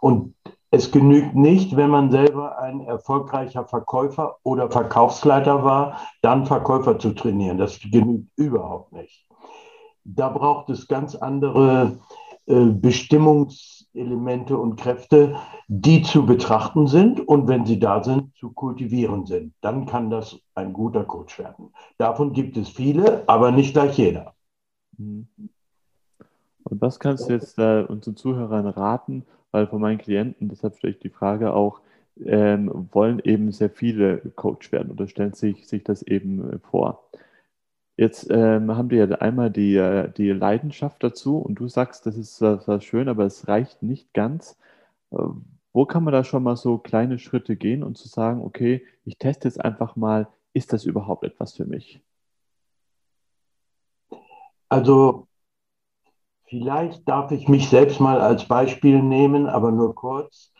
Und 0.00 0.34
es 0.70 0.90
genügt 0.90 1.34
nicht, 1.34 1.76
wenn 1.76 1.90
man 1.90 2.10
selber 2.10 2.58
ein 2.58 2.80
erfolgreicher 2.80 3.64
Verkäufer 3.66 4.36
oder 4.42 4.70
Verkaufsleiter 4.70 5.64
war, 5.64 5.98
dann 6.22 6.44
Verkäufer 6.44 6.98
zu 6.98 7.12
trainieren. 7.14 7.58
Das 7.58 7.78
genügt 7.80 8.28
überhaupt 8.36 8.92
nicht 8.92 9.26
da 10.06 10.28
braucht 10.28 10.70
es 10.70 10.86
ganz 10.86 11.14
andere 11.14 11.98
äh, 12.46 12.66
Bestimmungselemente 13.96 14.56
und 14.56 14.76
Kräfte, 14.76 15.36
die 15.68 16.02
zu 16.02 16.26
betrachten 16.26 16.86
sind 16.86 17.20
und 17.20 17.48
wenn 17.48 17.64
sie 17.64 17.78
da 17.78 18.04
sind, 18.04 18.34
zu 18.36 18.50
kultivieren 18.50 19.26
sind. 19.26 19.54
Dann 19.62 19.86
kann 19.86 20.10
das 20.10 20.38
ein 20.54 20.72
guter 20.72 21.04
Coach 21.04 21.38
werden. 21.38 21.72
Davon 21.98 22.32
gibt 22.32 22.56
es 22.56 22.68
viele, 22.68 23.24
aber 23.26 23.50
nicht 23.50 23.72
gleich 23.72 23.98
jeder. 23.98 24.34
Mhm. 24.98 25.26
Und 26.64 26.80
was 26.80 26.98
kannst 27.00 27.28
du 27.28 27.32
jetzt 27.32 27.58
äh, 27.58 27.84
unseren 27.88 28.16
Zuhörern 28.16 28.66
raten? 28.66 29.24
Weil 29.52 29.66
von 29.68 29.80
meinen 29.80 29.98
Klienten, 29.98 30.48
deshalb 30.48 30.76
stelle 30.76 30.94
ich 30.94 30.98
die 30.98 31.10
Frage 31.10 31.54
auch, 31.54 31.80
ähm, 32.24 32.88
wollen 32.92 33.20
eben 33.20 33.52
sehr 33.52 33.70
viele 33.70 34.18
Coach 34.34 34.72
werden 34.72 34.90
oder 34.90 35.06
stellen 35.06 35.34
sich, 35.34 35.66
sich 35.68 35.84
das 35.84 36.02
eben 36.02 36.52
äh, 36.52 36.58
vor. 36.58 37.04
Jetzt 37.96 38.30
ähm, 38.30 38.76
haben 38.76 38.90
wir 38.90 39.06
ja 39.06 39.16
einmal 39.16 39.50
die, 39.50 39.74
äh, 39.76 40.10
die 40.12 40.30
Leidenschaft 40.30 41.02
dazu 41.02 41.38
und 41.38 41.56
du 41.56 41.68
sagst, 41.68 42.06
das 42.06 42.16
ist 42.16 42.36
zwar 42.36 42.80
schön, 42.80 43.08
aber 43.08 43.24
es 43.24 43.48
reicht 43.48 43.82
nicht 43.82 44.12
ganz. 44.12 44.58
Äh, 45.10 45.18
wo 45.72 45.86
kann 45.86 46.04
man 46.04 46.12
da 46.12 46.24
schon 46.24 46.42
mal 46.42 46.56
so 46.56 46.78
kleine 46.78 47.18
Schritte 47.18 47.56
gehen 47.56 47.82
und 47.82 47.96
zu 47.96 48.08
sagen, 48.08 48.42
okay, 48.42 48.84
ich 49.04 49.18
teste 49.18 49.48
jetzt 49.48 49.62
einfach 49.62 49.96
mal, 49.96 50.28
ist 50.52 50.72
das 50.72 50.84
überhaupt 50.84 51.24
etwas 51.24 51.54
für 51.54 51.66
mich? 51.66 52.00
Also 54.68 55.26
Vielleicht 56.48 57.08
darf 57.08 57.32
ich 57.32 57.48
mich 57.48 57.68
selbst 57.68 57.98
mal 57.98 58.20
als 58.20 58.46
Beispiel 58.46 59.02
nehmen, 59.02 59.48
aber 59.48 59.72
nur 59.72 59.94
kurz. 59.96 60.52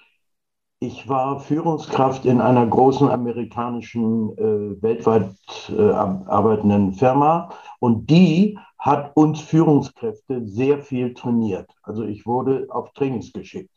Ich 0.78 1.09
war 1.09 1.40
Führungskraft 1.40 2.26
in 2.26 2.42
einer 2.42 2.66
großen 2.66 3.09
amerikanischen, 3.09 4.37
äh, 4.37 4.83
weltweit 4.83 5.33
äh, 5.71 5.90
arbeitenden 5.90 6.92
Firma 6.92 7.49
und 7.80 8.11
die 8.11 8.59
hat 8.78 9.16
uns 9.16 9.40
Führungskräfte 9.40 10.47
sehr 10.47 10.83
viel 10.83 11.14
trainiert. 11.14 11.71
Also 11.83 12.04
ich 12.04 12.26
wurde 12.26 12.66
auf 12.68 12.92
Trainings 12.92 13.33
geschickt. 13.33 13.71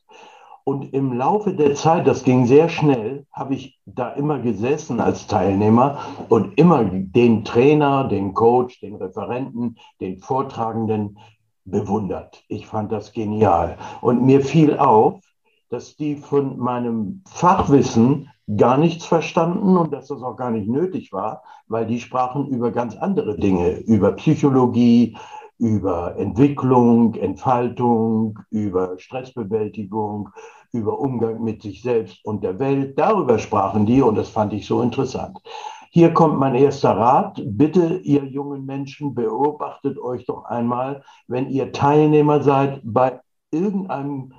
Und 0.66 0.94
im 0.94 1.14
Laufe 1.14 1.54
der 1.54 1.74
Zeit, 1.76 2.06
das 2.06 2.26
ging 2.26 2.46
sehr 2.46 2.68
schnell, 2.68 3.26
habe 3.32 3.56
ich 3.56 3.80
da 3.86 4.10
immer 4.10 4.40
gesessen 4.40 5.00
als 5.00 5.26
Teilnehmer 5.26 6.00
und 6.28 6.58
immer 6.58 6.84
den 6.84 7.46
Trainer, 7.46 8.10
den 8.10 8.34
Coach, 8.34 8.82
den 8.82 8.96
Referenten, 8.96 9.78
den 10.02 10.20
Vortragenden 10.20 11.18
bewundert. 11.64 12.44
Ich 12.50 12.68
fand 12.68 12.92
das 12.92 13.14
genial. 13.14 13.78
Und 14.02 14.22
mir 14.22 14.42
fiel 14.42 14.78
auf, 14.78 15.22
dass 15.70 15.96
die 15.96 16.16
von 16.16 16.58
meinem 16.58 17.24
Fachwissen 17.28 18.30
gar 18.58 18.78
nichts 18.78 19.06
verstanden 19.06 19.78
und 19.78 19.94
dass 19.94 20.08
das 20.08 20.24
auch 20.24 20.36
gar 20.36 20.52
nicht 20.52 20.68
nötig 20.68 21.14
war, 21.14 21.44
weil 21.68 21.86
die 21.86 22.00
sprachen 22.00 22.48
über 22.48 22.72
ganz 22.72 22.96
andere 22.96 23.38
Dinge, 23.38 23.78
über 23.80 24.14
Psychologie, 24.14 25.16
über 25.60 26.16
Entwicklung, 26.18 27.14
Entfaltung, 27.16 28.40
über 28.50 28.98
Stressbewältigung, 28.98 30.30
über 30.72 31.00
Umgang 31.00 31.44
mit 31.44 31.62
sich 31.62 31.82
selbst 31.82 32.24
und 32.26 32.44
der 32.44 32.60
Welt. 32.60 32.98
Darüber 32.98 33.38
sprachen 33.38 33.86
die 33.86 34.02
und 34.02 34.16
das 34.16 34.30
fand 34.30 34.54
ich 34.54 34.66
so 34.66 34.82
interessant. 34.82 35.38
Hier 35.92 36.14
kommt 36.14 36.40
mein 36.40 36.56
erster 36.56 36.96
Rat. 36.96 37.42
Bitte, 37.44 38.00
ihr 38.04 38.24
jungen 38.26 38.66
Menschen, 38.66 39.16
beobachtet 39.16 40.00
euch 40.00 40.26
doch 40.26 40.46
einmal, 40.46 41.04
wenn 41.28 41.50
ihr 41.50 41.72
Teilnehmer 41.72 42.42
seid 42.42 42.82
bei 42.84 43.20
irgendeinem 43.52 44.34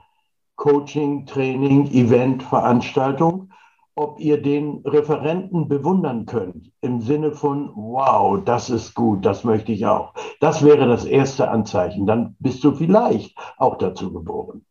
Coaching, 0.60 1.24
Training, 1.24 1.86
Event, 1.90 2.42
Veranstaltung, 2.42 3.50
ob 3.94 4.20
ihr 4.20 4.42
den 4.42 4.82
Referenten 4.84 5.68
bewundern 5.68 6.26
könnt 6.26 6.70
im 6.82 7.00
Sinne 7.00 7.32
von, 7.32 7.70
wow, 7.74 8.44
das 8.44 8.68
ist 8.68 8.94
gut, 8.94 9.24
das 9.24 9.42
möchte 9.42 9.72
ich 9.72 9.86
auch. 9.86 10.12
Das 10.38 10.62
wäre 10.62 10.86
das 10.86 11.06
erste 11.06 11.48
Anzeichen. 11.48 12.04
Dann 12.04 12.36
bist 12.40 12.62
du 12.62 12.72
vielleicht 12.72 13.38
auch 13.56 13.78
dazu 13.78 14.12
geboren. 14.12 14.66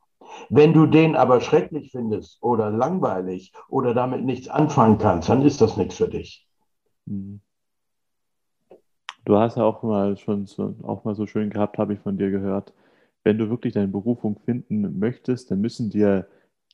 Wenn 0.50 0.74
du 0.74 0.86
den 0.86 1.16
aber 1.16 1.42
schrecklich 1.42 1.90
findest 1.92 2.38
oder 2.44 2.70
langweilig 2.70 3.52
oder 3.68 3.96
damit 3.96 4.24
nichts 4.24 4.48
anfangen 4.48 5.00
kannst, 5.00 5.28
dann 5.30 5.42
ist 5.42 5.60
das 5.60 5.76
nichts 5.76 5.96
für 5.96 6.08
dich. 6.08 6.48
Mhm. 7.08 7.42
Du 9.26 9.38
hast 9.38 9.58
ja 9.58 9.64
auch 9.64 9.82
mal 9.82 10.18
schon 10.18 10.46
so, 10.46 10.76
auch 10.84 11.04
mal 11.04 11.16
so 11.16 11.26
schön 11.26 11.50
gehabt, 11.50 11.80
habe 11.80 11.96
ich 11.96 12.00
von 12.00 12.20
dir 12.20 12.30
gehört. 12.30 12.74
Wenn 13.24 13.38
du 13.38 13.50
wirklich 13.50 13.74
deine 13.74 13.88
Berufung 13.88 14.40
finden 14.46 15.00
möchtest, 15.00 15.52
dann 15.52 15.62
müssen 15.62 15.90
dir 15.90 16.28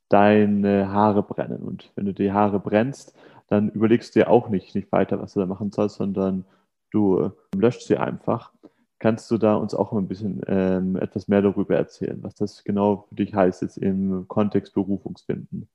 deine 0.09 0.91
Haare 0.91 1.23
brennen. 1.23 1.63
Und 1.63 1.91
wenn 1.95 2.05
du 2.05 2.13
die 2.13 2.31
Haare 2.31 2.59
brennst, 2.59 3.15
dann 3.47 3.69
überlegst 3.69 4.15
du 4.15 4.19
dir 4.19 4.29
auch 4.29 4.49
nicht, 4.49 4.75
nicht 4.75 4.91
weiter, 4.91 5.21
was 5.21 5.33
du 5.33 5.39
da 5.39 5.45
machen 5.45 5.71
sollst, 5.71 5.97
sondern 5.97 6.45
du 6.91 7.19
äh, 7.19 7.29
löscht 7.55 7.81
sie 7.81 7.97
einfach. 7.97 8.53
Kannst 8.99 9.29
du 9.29 9.37
da 9.37 9.55
uns 9.55 9.75
auch 9.75 9.91
ein 9.91 10.07
bisschen 10.07 10.41
ähm, 10.47 10.95
etwas 10.95 11.27
mehr 11.27 11.41
darüber 11.41 11.75
erzählen, 11.75 12.17
was 12.23 12.35
das 12.35 12.63
genau 12.63 13.05
für 13.09 13.15
dich 13.15 13.33
heißt, 13.33 13.61
jetzt 13.61 13.77
im 13.77 14.27
Kontext 14.27 14.73
Berufungsfinden? 14.73 15.67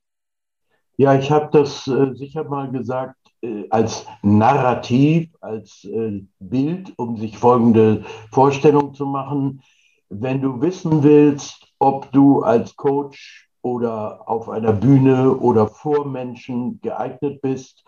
Ja, 0.96 1.14
ich 1.14 1.30
habe 1.30 1.48
das 1.52 1.86
äh, 1.86 2.14
sicher 2.14 2.44
mal 2.44 2.70
gesagt 2.70 3.16
äh, 3.42 3.66
als 3.70 4.06
Narrativ, 4.22 5.30
als 5.40 5.84
äh, 5.84 6.22
Bild, 6.38 6.92
um 6.98 7.16
sich 7.16 7.38
folgende 7.38 8.04
Vorstellung 8.30 8.94
zu 8.94 9.06
machen. 9.06 9.62
Wenn 10.10 10.42
du 10.42 10.60
wissen 10.60 11.04
willst, 11.04 11.72
ob 11.78 12.10
du 12.10 12.42
als 12.42 12.74
Coach 12.74 13.48
oder 13.62 14.28
auf 14.28 14.48
einer 14.48 14.72
Bühne 14.72 15.36
oder 15.36 15.68
vor 15.68 16.04
Menschen 16.04 16.80
geeignet 16.80 17.40
bist, 17.42 17.84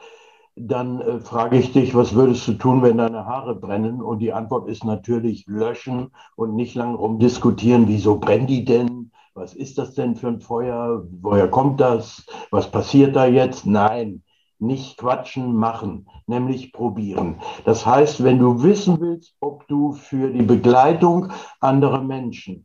dann 0.55 1.00
äh, 1.00 1.19
frage 1.19 1.59
ich 1.59 1.73
dich, 1.73 1.95
was 1.97 2.14
würdest 2.14 2.47
du 2.47 2.52
tun, 2.52 2.83
wenn 2.83 2.99
deine 2.99 3.26
Haare 3.26 3.57
brennen? 3.57 4.00
Und 4.00 4.21
die 4.21 4.33
Antwort 4.33 4.69
ist 4.69 4.85
natürlich 4.85 5.47
löschen 5.49 6.12
und 6.37 6.55
nicht 6.55 6.76
lang 6.76 6.95
rumdiskutieren, 6.95 7.88
wieso 7.88 8.19
brennen 8.19 8.47
die 8.47 8.64
denn? 8.64 9.11
Was 9.35 9.55
ist 9.55 9.79
das 9.79 9.95
denn 9.95 10.14
für 10.14 10.29
ein 10.29 10.41
Feuer? 10.41 11.05
Woher 11.23 11.49
kommt 11.49 11.81
das? 11.81 12.25
Was 12.50 12.71
passiert 12.71 13.17
da 13.17 13.26
jetzt? 13.26 13.67
Nein, 13.67 14.23
nicht 14.62 14.97
quatschen, 14.97 15.54
machen, 15.54 16.07
nämlich 16.26 16.73
probieren. 16.73 17.37
Das 17.64 17.85
heißt, 17.85 18.23
wenn 18.25 18.38
du 18.38 18.62
wissen 18.62 19.00
willst, 19.00 19.35
ob 19.40 19.66
du 19.69 19.92
für 19.92 20.31
die 20.31 20.42
Begleitung 20.42 21.28
anderer 21.61 22.00
Menschen 22.00 22.64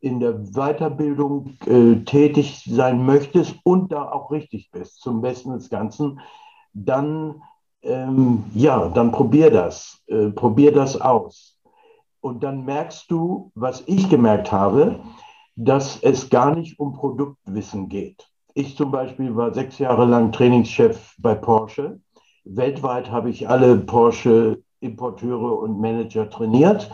in 0.00 0.20
der 0.20 0.32
Weiterbildung 0.32 1.56
äh, 1.66 1.96
tätig 2.04 2.64
sein 2.68 3.04
möchtest 3.04 3.56
und 3.62 3.92
da 3.92 4.10
auch 4.10 4.30
richtig 4.30 4.70
bist, 4.70 5.00
zum 5.00 5.20
Besten 5.20 5.52
des 5.52 5.70
Ganzen, 5.70 6.20
dann, 6.72 7.42
ähm, 7.82 8.44
ja, 8.54 8.88
dann 8.88 9.12
probier 9.12 9.50
das, 9.50 10.02
äh, 10.06 10.28
probier 10.30 10.72
das 10.72 11.00
aus. 11.00 11.58
Und 12.20 12.42
dann 12.42 12.64
merkst 12.64 13.10
du, 13.10 13.50
was 13.54 13.82
ich 13.86 14.08
gemerkt 14.08 14.50
habe, 14.50 15.00
dass 15.56 16.02
es 16.02 16.30
gar 16.30 16.54
nicht 16.54 16.78
um 16.78 16.94
Produktwissen 16.94 17.88
geht. 17.88 18.28
Ich 18.56 18.76
zum 18.76 18.92
Beispiel 18.92 19.34
war 19.34 19.52
sechs 19.52 19.80
Jahre 19.80 20.04
lang 20.04 20.30
Trainingschef 20.30 21.16
bei 21.18 21.34
Porsche. 21.34 21.98
Weltweit 22.44 23.10
habe 23.10 23.28
ich 23.28 23.48
alle 23.48 23.76
Porsche-Importeure 23.76 25.58
und 25.58 25.80
Manager 25.80 26.30
trainiert 26.30 26.88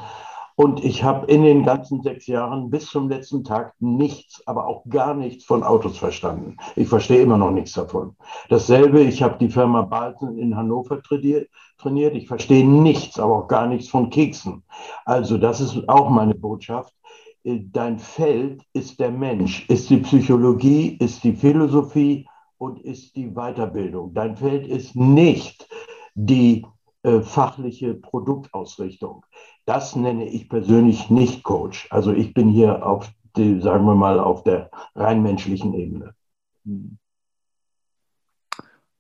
und 0.57 0.83
ich 0.83 1.05
habe 1.05 1.27
in 1.27 1.43
den 1.43 1.63
ganzen 1.63 2.03
sechs 2.03 2.27
Jahren 2.27 2.71
bis 2.71 2.87
zum 2.87 3.11
letzten 3.11 3.45
Tag 3.45 3.75
nichts, 3.79 4.43
aber 4.47 4.69
auch 4.69 4.85
gar 4.89 5.13
nichts 5.15 5.45
von 5.45 5.63
Autos 5.63 5.99
verstanden. 5.99 6.57
Ich 6.77 6.89
verstehe 6.89 7.21
immer 7.21 7.37
noch 7.37 7.51
nichts 7.51 7.75
davon. 7.75 8.17
Dasselbe, 8.49 9.03
ich 9.03 9.23
habe 9.23 9.37
die 9.39 9.51
Firma 9.51 9.83
Balten 9.83 10.39
in 10.39 10.57
Hannover 10.57 11.03
trainiert. 11.03 11.49
Ich 12.15 12.27
verstehe 12.27 12.67
nichts, 12.67 13.21
aber 13.21 13.37
auch 13.37 13.49
gar 13.49 13.67
nichts 13.67 13.91
von 13.91 14.09
Keksen. 14.09 14.63
Also 15.05 15.37
das 15.37 15.61
ist 15.61 15.87
auch 15.91 16.09
meine 16.09 16.35
Botschaft. 16.35 16.95
Äh, 17.45 17.61
dein 17.73 17.99
Feld 17.99 18.63
ist 18.73 19.01
der 19.01 19.11
Mensch, 19.11 19.69
ist 19.69 19.91
die 19.91 19.99
Psychologie, 19.99 20.97
ist 21.01 21.25
die 21.25 21.35
Philosophie 21.35 22.27
und 22.59 22.81
ist 22.81 23.17
die 23.17 23.31
Weiterbildung. 23.31 24.13
Dein 24.15 24.37
Feld 24.37 24.67
ist 24.67 24.95
nicht 24.97 25.69
die 26.15 26.67
äh, 27.03 27.21
fachliche 27.21 27.95
Produktausrichtung. 27.95 29.25
Das 29.65 29.97
nenne 29.97 30.29
ich 30.29 30.49
persönlich 30.49 31.09
nicht 31.11 31.43
Coach. 31.43 31.89
Also 31.91 32.13
ich 32.13 32.35
bin 32.35 32.49
hier 32.49 32.85
auf 32.87 33.11
die, 33.37 33.61
sagen 33.61 33.87
wir 33.87 33.95
mal, 33.95 34.19
auf 34.19 34.43
der 34.43 34.71
rein 34.95 35.23
menschlichen 35.23 35.73
Ebene. 35.75 36.15
Hm. 36.65 36.99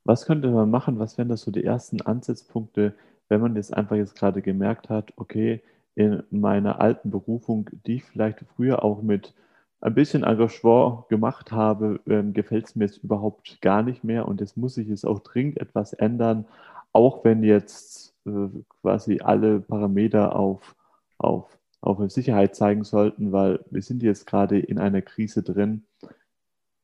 Was 0.04 0.24
könnte 0.24 0.50
man 0.50 0.70
machen? 0.70 0.98
Was 0.98 1.18
wären 1.18 1.28
das 1.28 1.42
so 1.42 1.50
die 1.50 1.64
ersten 1.64 2.00
Ansatzpunkte, 2.00 2.94
wenn 3.28 3.40
man 3.40 3.54
jetzt 3.54 3.74
einfach 3.74 3.96
jetzt 3.96 4.16
gerade 4.16 4.40
gemerkt 4.40 4.88
hat, 4.88 5.12
okay, 5.16 5.62
in 5.94 6.22
meiner 6.30 6.80
alten 6.80 7.10
Berufung, 7.10 7.70
die 7.86 7.96
ich 7.96 8.04
vielleicht 8.04 8.40
früher 8.56 8.84
auch 8.84 9.02
mit 9.02 9.34
ein 9.80 9.94
bisschen 9.94 10.24
Engagement 10.24 11.08
gemacht 11.08 11.52
habe, 11.52 12.00
ähm, 12.06 12.32
gefällt 12.32 12.66
es 12.66 12.76
mir 12.76 12.84
jetzt 12.84 12.98
überhaupt 12.98 13.60
gar 13.60 13.82
nicht 13.82 14.04
mehr 14.04 14.28
und 14.28 14.40
jetzt 14.40 14.56
muss 14.56 14.76
ich 14.76 14.88
es 14.88 15.04
auch 15.04 15.20
dringend 15.20 15.58
etwas 15.58 15.92
ändern, 15.92 16.46
auch 16.92 17.24
wenn 17.24 17.42
jetzt 17.42 18.14
äh, 18.26 18.48
quasi 18.82 19.20
alle 19.20 19.60
Parameter 19.60 20.36
auf, 20.36 20.76
auf, 21.18 21.58
auf 21.80 22.10
Sicherheit 22.10 22.54
zeigen 22.54 22.84
sollten, 22.84 23.32
weil 23.32 23.64
wir 23.70 23.82
sind 23.82 24.02
jetzt 24.02 24.26
gerade 24.26 24.58
in 24.58 24.78
einer 24.78 25.02
Krise 25.02 25.42
drin. 25.42 25.84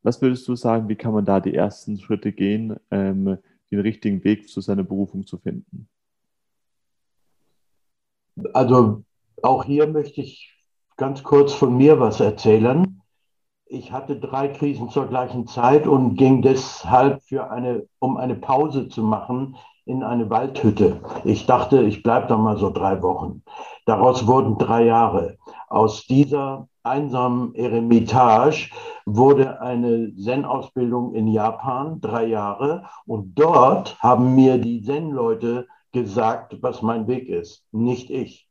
Was 0.02 0.22
würdest 0.22 0.46
du 0.48 0.56
sagen, 0.56 0.88
wie 0.88 0.96
kann 0.96 1.12
man 1.12 1.24
da 1.24 1.40
die 1.40 1.54
ersten 1.54 1.98
Schritte 1.98 2.32
gehen, 2.32 2.76
ähm, 2.90 3.38
den 3.70 3.80
richtigen 3.80 4.24
Weg 4.24 4.48
zu 4.48 4.60
seiner 4.60 4.84
Berufung 4.84 5.26
zu 5.26 5.36
finden? 5.38 5.88
Also 8.52 9.02
auch 9.42 9.64
hier 9.64 9.86
möchte 9.86 10.20
ich 10.20 10.52
ganz 10.96 11.22
kurz 11.22 11.52
von 11.52 11.76
mir 11.76 12.00
was 12.00 12.20
erzählen. 12.20 13.00
Ich 13.66 13.92
hatte 13.92 14.16
drei 14.16 14.48
Krisen 14.48 14.90
zur 14.90 15.06
gleichen 15.06 15.46
Zeit 15.46 15.86
und 15.86 16.16
ging 16.16 16.42
deshalb 16.42 17.22
für 17.22 17.50
eine, 17.50 17.86
um 17.98 18.16
eine 18.16 18.36
Pause 18.36 18.88
zu 18.88 19.02
machen, 19.02 19.56
in 19.86 20.02
eine 20.02 20.28
Waldhütte. 20.30 21.00
Ich 21.24 21.46
dachte, 21.46 21.82
ich 21.82 22.02
bleibe 22.02 22.26
da 22.26 22.36
mal 22.36 22.58
so 22.58 22.70
drei 22.70 23.02
Wochen. 23.02 23.42
Daraus 23.86 24.26
wurden 24.26 24.58
drei 24.58 24.84
Jahre. 24.84 25.36
Aus 25.68 26.06
dieser 26.06 26.68
einsamen 26.82 27.54
Eremitage 27.54 28.70
wurde 29.04 29.60
eine 29.60 30.14
Zen-Ausbildung 30.16 31.14
in 31.14 31.28
Japan, 31.28 32.00
drei 32.00 32.26
Jahre. 32.26 32.84
Und 33.06 33.38
dort 33.38 33.96
haben 34.00 34.34
mir 34.34 34.58
die 34.58 34.82
Zen-Leute 34.82 35.66
gesagt, 35.96 36.58
was 36.60 36.82
mein 36.82 37.06
Weg 37.08 37.28
ist, 37.28 37.64
nicht 37.72 38.10
ich. 38.10 38.46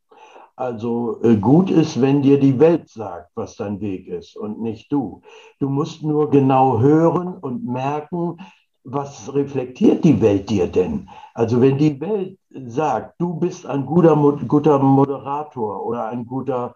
Also 0.55 1.21
äh, 1.21 1.35
gut 1.35 1.69
ist, 1.69 2.01
wenn 2.01 2.21
dir 2.21 2.39
die 2.39 2.59
Welt 2.59 2.89
sagt, 2.89 3.29
was 3.35 3.55
dein 3.57 3.79
Weg 3.81 4.07
ist 4.07 4.35
und 4.35 4.61
nicht 4.61 4.91
du. 4.91 5.21
Du 5.59 5.69
musst 5.69 6.01
nur 6.01 6.29
genau 6.31 6.79
hören 6.79 7.37
und 7.37 7.65
merken, 7.65 8.37
was 8.83 9.33
reflektiert 9.33 10.03
die 10.03 10.19
Welt 10.21 10.49
dir 10.49 10.67
denn? 10.67 11.09
Also 11.33 11.61
wenn 11.61 11.77
die 11.77 11.99
Welt 11.99 12.39
sagt, 12.49 13.19
du 13.19 13.35
bist 13.35 13.65
ein 13.65 13.85
guter, 13.85 14.15
guter 14.47 14.79
Moderator 14.79 15.85
oder 15.85 16.07
ein 16.07 16.25
guter 16.25 16.73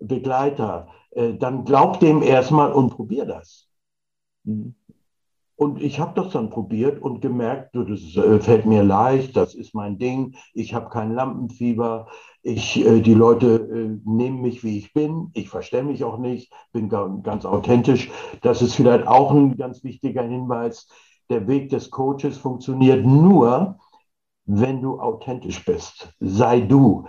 Begleiter, 0.00 0.88
äh, 1.12 1.34
dann 1.34 1.64
glaub 1.64 2.00
dem 2.00 2.22
erstmal 2.22 2.72
und 2.72 2.90
probier 2.90 3.24
das. 3.24 3.68
Mhm. 4.44 4.74
Und 5.60 5.82
ich 5.82 6.00
habe 6.00 6.18
das 6.18 6.32
dann 6.32 6.48
probiert 6.48 7.02
und 7.02 7.20
gemerkt, 7.20 7.76
das 7.76 8.16
äh, 8.16 8.40
fällt 8.40 8.64
mir 8.64 8.82
leicht, 8.82 9.36
das 9.36 9.54
ist 9.54 9.74
mein 9.74 9.98
Ding, 9.98 10.34
ich 10.54 10.72
habe 10.72 10.88
kein 10.88 11.12
Lampenfieber, 11.14 12.06
ich, 12.40 12.82
äh, 12.82 13.02
die 13.02 13.12
Leute 13.12 13.56
äh, 13.56 14.10
nehmen 14.10 14.40
mich, 14.40 14.64
wie 14.64 14.78
ich 14.78 14.94
bin, 14.94 15.30
ich 15.34 15.50
verstelle 15.50 15.82
mich 15.82 16.02
auch 16.02 16.16
nicht, 16.16 16.50
bin 16.72 16.88
ganz 16.88 17.44
authentisch. 17.44 18.10
Das 18.40 18.62
ist 18.62 18.74
vielleicht 18.74 19.06
auch 19.06 19.32
ein 19.32 19.58
ganz 19.58 19.84
wichtiger 19.84 20.22
Hinweis. 20.22 20.88
Der 21.28 21.46
Weg 21.46 21.68
des 21.68 21.90
Coaches 21.90 22.38
funktioniert 22.38 23.04
nur, 23.04 23.78
wenn 24.46 24.80
du 24.80 24.98
authentisch 24.98 25.62
bist. 25.66 26.08
Sei 26.20 26.60
du. 26.60 27.06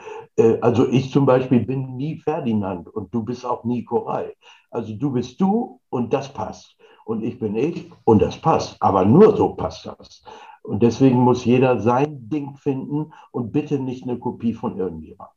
Also 0.60 0.89
ich 0.89 1.10
zum 1.13 1.25
Beispiel 1.25 1.65
bin 1.65 1.96
nie 1.96 2.17
Ferdinand 2.17 2.89
und 2.89 3.13
du 3.13 3.24
bist 3.24 3.46
auch 3.46 3.63
nie 3.63 3.86
Koray. 3.86 4.34
Also 4.70 4.93
du 4.93 5.12
bist 5.12 5.39
du 5.39 5.79
und 5.89 6.12
das 6.12 6.34
passt 6.34 6.75
und 7.12 7.24
ich 7.24 7.39
bin 7.39 7.56
ich 7.56 7.91
und 8.06 8.22
das 8.22 8.38
passt. 8.38 8.77
Aber 8.80 9.06
nur 9.06 9.36
so 9.38 9.50
passt 9.50 9.86
das. 9.86 10.24
Und 10.63 10.84
deswegen 10.84 11.20
muss 11.20 11.46
jeder 11.46 11.80
sein 11.80 12.30
Ding 12.30 12.56
finden 12.56 13.13
und 13.32 13.51
bitte 13.51 13.80
nicht 13.80 14.03
eine 14.03 14.18
Kopie 14.18 14.53
von 14.53 14.77
irgendjemand. 14.77 15.30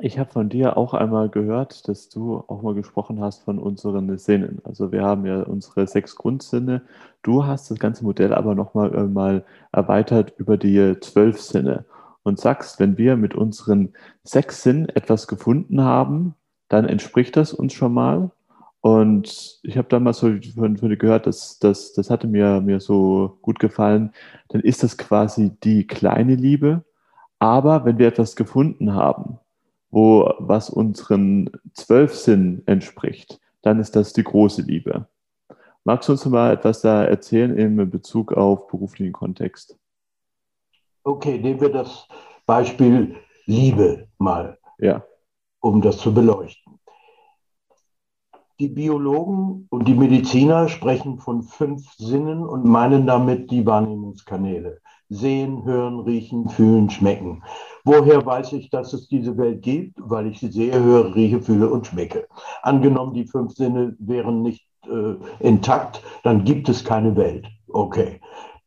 Ich 0.00 0.18
habe 0.18 0.32
von 0.32 0.48
dir 0.48 0.76
auch 0.76 0.92
einmal 0.92 1.28
gehört, 1.28 1.86
dass 1.86 2.08
du 2.08 2.42
auch 2.48 2.62
mal 2.62 2.74
gesprochen 2.74 3.20
hast 3.20 3.44
von 3.44 3.60
unseren 3.60 4.18
Sinnen. 4.18 4.60
Also 4.64 4.90
wir 4.90 5.04
haben 5.04 5.24
ja 5.24 5.42
unsere 5.42 5.86
sechs 5.86 6.16
Grundsinne. 6.16 6.82
Du 7.22 7.44
hast 7.44 7.70
das 7.70 7.78
ganze 7.78 8.04
Modell 8.04 8.34
aber 8.34 8.56
nochmal 8.56 8.92
äh, 8.92 9.04
mal 9.04 9.44
erweitert 9.70 10.34
über 10.36 10.56
die 10.56 10.96
zwölf 11.00 11.40
Sinne 11.40 11.84
und 12.24 12.40
sagst, 12.40 12.80
wenn 12.80 12.98
wir 12.98 13.16
mit 13.16 13.36
unseren 13.36 13.92
sechs 14.24 14.62
Sinnen 14.62 14.88
etwas 14.88 15.28
gefunden 15.28 15.80
haben, 15.82 16.34
dann 16.68 16.86
entspricht 16.86 17.36
das 17.36 17.52
uns 17.52 17.72
schon 17.72 17.94
mal 17.94 18.32
und 18.84 19.60
ich 19.62 19.78
habe 19.78 19.88
damals 19.88 20.18
so 20.18 20.30
von, 20.54 20.76
von 20.76 20.90
dir 20.90 20.98
gehört, 20.98 21.26
dass, 21.26 21.58
dass, 21.58 21.94
das 21.94 22.10
hatte 22.10 22.26
mir, 22.26 22.60
mir 22.60 22.80
so 22.80 23.38
gut 23.40 23.58
gefallen. 23.58 24.12
Dann 24.50 24.60
ist 24.60 24.82
das 24.82 24.98
quasi 24.98 25.56
die 25.64 25.86
kleine 25.86 26.34
Liebe. 26.34 26.84
Aber 27.38 27.86
wenn 27.86 27.96
wir 27.96 28.08
etwas 28.08 28.36
gefunden 28.36 28.92
haben, 28.92 29.38
wo, 29.90 30.30
was 30.38 30.68
unseren 30.68 31.48
zwölf 31.72 32.14
Sinnen 32.14 32.62
entspricht, 32.66 33.40
dann 33.62 33.80
ist 33.80 33.96
das 33.96 34.12
die 34.12 34.22
große 34.22 34.60
Liebe. 34.60 35.08
Magst 35.84 36.10
du 36.10 36.12
uns 36.12 36.26
mal 36.26 36.52
etwas 36.52 36.82
da 36.82 37.04
erzählen 37.04 37.56
in 37.56 37.88
Bezug 37.88 38.34
auf 38.34 38.66
beruflichen 38.66 39.14
Kontext? 39.14 39.78
Okay, 41.04 41.38
nehmen 41.38 41.62
wir 41.62 41.72
das 41.72 42.06
Beispiel 42.44 43.14
Liebe 43.46 44.08
mal, 44.18 44.58
ja. 44.76 45.02
um 45.60 45.80
das 45.80 45.96
zu 45.96 46.12
beleuchten. 46.12 46.78
Die 48.60 48.68
Biologen 48.68 49.66
und 49.70 49.88
die 49.88 49.94
Mediziner 49.94 50.68
sprechen 50.68 51.18
von 51.18 51.42
fünf 51.42 51.92
Sinnen 51.94 52.46
und 52.46 52.64
meinen 52.64 53.04
damit 53.06 53.50
die 53.50 53.66
Wahrnehmungskanäle. 53.66 54.80
Sehen, 55.08 55.64
hören, 55.64 55.98
riechen, 56.00 56.48
fühlen, 56.48 56.88
schmecken. 56.88 57.42
Woher 57.84 58.24
weiß 58.24 58.52
ich, 58.52 58.70
dass 58.70 58.92
es 58.92 59.08
diese 59.08 59.36
Welt 59.36 59.62
gibt? 59.62 59.96
Weil 59.98 60.28
ich 60.28 60.38
sie 60.38 60.52
sehe, 60.52 60.80
höre, 60.80 61.14
rieche, 61.16 61.40
fühle 61.42 61.68
und 61.68 61.88
schmecke. 61.88 62.28
Angenommen, 62.62 63.12
die 63.12 63.26
fünf 63.26 63.54
Sinne 63.54 63.96
wären 63.98 64.42
nicht 64.42 64.64
äh, 64.86 65.16
intakt, 65.40 66.02
dann 66.22 66.44
gibt 66.44 66.68
es 66.68 66.84
keine 66.84 67.16
Welt. 67.16 67.48
Okay. 67.68 68.20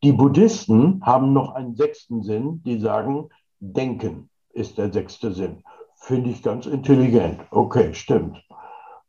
Die 0.03 0.11
Buddhisten 0.11 1.01
haben 1.03 1.31
noch 1.31 1.55
einen 1.55 1.75
sechsten 1.75 2.23
Sinn, 2.23 2.61
die 2.65 2.79
sagen, 2.79 3.29
denken 3.59 4.29
ist 4.51 4.77
der 4.77 4.91
sechste 4.91 5.31
Sinn. 5.31 5.63
Finde 5.95 6.29
ich 6.29 6.43
ganz 6.43 6.65
intelligent. 6.65 7.39
Okay, 7.51 7.93
stimmt. 7.93 8.43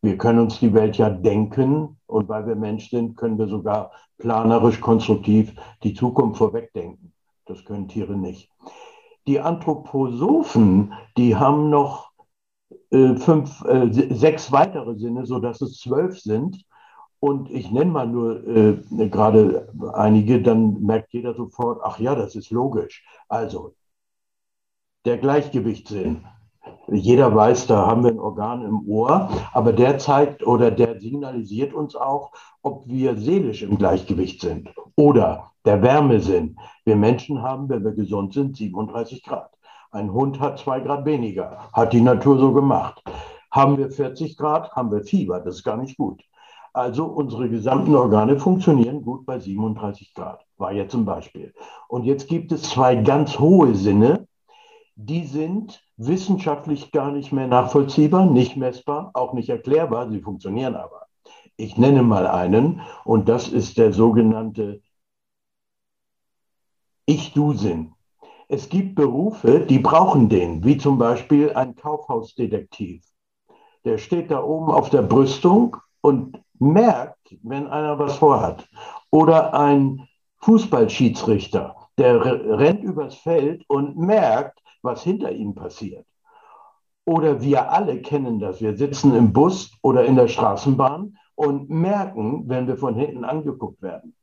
Wir 0.01 0.17
können 0.17 0.41
uns 0.41 0.61
die 0.61 0.73
Welt 0.75 0.97
ja 0.97 1.11
denken 1.11 1.97
und 2.07 2.29
weil 2.29 2.47
wir 2.47 2.55
Mensch 2.55 2.91
sind, 2.91 3.17
können 3.17 3.39
wir 3.39 3.49
sogar 3.49 3.91
planerisch, 4.19 4.81
konstruktiv 4.81 5.53
die 5.83 5.95
Zukunft 5.95 6.39
vorwegdenken. 6.39 7.13
Das 7.47 7.65
können 7.65 7.89
Tiere 7.89 8.17
nicht. 8.17 8.51
Die 9.27 9.41
Anthroposophen, 9.41 10.93
die 11.17 11.37
haben 11.37 11.71
noch 11.71 12.13
äh, 12.91 13.17
fünf, 13.17 13.65
äh, 13.65 13.89
sechs 13.91 14.53
weitere 14.53 14.97
Sinne, 14.97 15.27
sodass 15.27 15.61
es 15.61 15.79
zwölf 15.79 16.19
sind. 16.19 16.65
Und 17.21 17.51
ich 17.51 17.71
nenne 17.71 17.91
mal 17.91 18.07
nur 18.07 18.47
äh, 18.47 19.09
gerade 19.09 19.73
einige, 19.93 20.41
dann 20.41 20.81
merkt 20.83 21.13
jeder 21.13 21.35
sofort, 21.35 21.81
ach 21.83 21.99
ja, 21.99 22.15
das 22.15 22.37
ist 22.37 22.51
logisch. 22.51 23.05
Also, 23.29 23.75
der 25.05 25.19
Gleichgewichtssinn, 25.19 26.25
jeder 26.89 27.35
weiß, 27.35 27.67
da 27.67 27.87
haben 27.87 28.05
wir 28.05 28.11
ein 28.11 28.19
Organ 28.19 28.65
im 28.65 28.89
Ohr, 28.89 29.29
aber 29.53 29.73
der 29.73 29.99
zeigt 29.99 30.47
oder 30.47 30.71
der 30.71 31.01
signalisiert 31.01 31.75
uns 31.75 31.95
auch, 31.97 32.33
ob 32.63 32.87
wir 32.87 33.17
seelisch 33.17 33.63
im 33.63 33.77
Gleichgewicht 33.77 34.41
sind 34.41 34.71
oder 34.97 35.53
der 35.65 35.83
Wärmesinn. 35.83 36.57
Wir 36.85 36.97
Menschen 36.97 37.43
haben, 37.43 37.69
wenn 37.69 37.85
wir 37.85 37.93
gesund 37.93 38.33
sind, 38.33 38.57
37 38.57 39.23
Grad. 39.23 39.51
Ein 39.91 40.13
Hund 40.13 40.41
hat 40.41 40.59
zwei 40.59 40.81
Grad 40.81 41.05
weniger, 41.05 41.69
hat 41.73 41.93
die 41.93 42.01
Natur 42.01 42.39
so 42.39 42.53
gemacht. 42.53 43.03
Haben 43.51 43.79
wir 43.79 43.91
40 43.91 44.37
Grad, 44.37 44.73
haben 44.73 44.91
wir 44.91 45.03
Fieber, 45.03 45.41
das 45.41 45.57
ist 45.57 45.65
gar 45.65 45.77
nicht 45.77 45.97
gut. 45.97 46.23
Also 46.73 47.07
unsere 47.07 47.49
gesamten 47.49 47.95
Organe 47.95 48.39
funktionieren 48.39 49.03
gut 49.03 49.25
bei 49.25 49.39
37 49.39 50.15
Grad, 50.15 50.45
war 50.59 50.73
jetzt 50.73 50.95
ein 50.95 51.05
Beispiel. 51.05 51.55
Und 51.89 52.05
jetzt 52.05 52.29
gibt 52.29 52.53
es 52.53 52.63
zwei 52.63 52.95
ganz 52.97 53.39
hohe 53.39 53.75
Sinne, 53.75 54.18
die 55.01 55.25
sind 55.25 55.81
wissenschaftlich 55.97 56.91
gar 56.91 57.13
nicht 57.13 57.31
mehr 57.31 57.47
nachvollziehbar, 57.47 58.27
nicht 58.27 58.57
messbar, 58.57 59.13
auch 59.15 59.33
nicht 59.33 59.49
erklärbar, 59.49 60.11
sie 60.11 60.21
funktionieren 60.21 60.75
aber. 60.75 61.07
Ich 61.57 61.77
nenne 61.77 62.03
mal 62.03 62.27
einen 62.27 62.81
und 63.05 63.29
das 63.29 63.49
ist 63.49 63.79
der 63.79 63.93
sogenannte 63.93 64.83
Ich-Du-Sinn. 67.07 67.93
Es 68.49 68.69
gibt 68.69 68.97
Berufe, 68.97 69.61
die 69.61 69.79
brauchen 69.79 70.29
den, 70.29 70.65
wie 70.65 70.79
zum 70.79 70.99
Beispiel 70.99 71.53
ein 71.53 71.77
Kaufhausdetektiv. 71.77 73.05
Der 73.85 73.99
steht 73.99 74.33
da 74.33 74.43
oben 74.43 74.73
auf 74.73 74.91
der 74.91 75.03
Brüstung 75.03 75.77
und 76.01 76.43
merkt, 76.59 77.37
wenn 77.43 77.69
einer 77.69 77.99
was 78.01 78.17
vorhat. 78.17 78.69
Oder 79.11 79.55
ein 79.55 80.09
Fußballschiedsrichter, 80.39 81.77
der 81.99 82.25
rennt 82.59 82.83
übers 82.83 83.15
Feld 83.15 83.65
und 83.69 83.97
merkt, 83.97 84.61
was 84.83 85.03
hinter 85.03 85.33
ihm 85.33 85.55
passiert. 85.55 86.07
Oder 87.05 87.41
wir 87.41 87.73
alle 87.73 88.03
kennen 88.03 88.39
das. 88.39 88.61
Wir 88.61 88.77
sitzen 88.77 89.15
im 89.15 89.33
Bus 89.33 89.73
oder 89.83 90.05
in 90.05 90.17
der 90.17 90.29
Straßenbahn 90.29 91.17
und 91.35 91.71
merken, 91.71 92.49
wenn 92.49 92.67
wir 92.67 92.77
von 92.77 92.95
hinten 92.95 93.25
angeguckt 93.25 93.81
werden. 93.81 94.15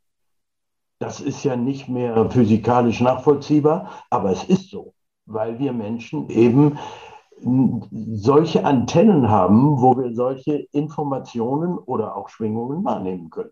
Das 1.00 1.20
ist 1.20 1.44
ja 1.44 1.56
nicht 1.56 1.90
mehr 1.90 2.30
physikalisch 2.30 3.02
nachvollziehbar, 3.02 3.90
aber 4.10 4.32
es 4.32 4.44
ist 4.46 4.70
so, 4.70 4.94
weil 5.26 5.60
wir 5.60 5.74
Menschen 5.74 6.30
eben 6.30 6.78
solche 7.42 8.64
Antennen 8.64 9.30
haben, 9.30 9.82
wo 9.82 9.98
wir 9.98 10.14
solche 10.14 10.68
Informationen 10.72 11.78
oder 11.78 12.16
auch 12.16 12.30
Schwingungen 12.30 12.84
wahrnehmen 12.86 13.30
können. 13.30 13.52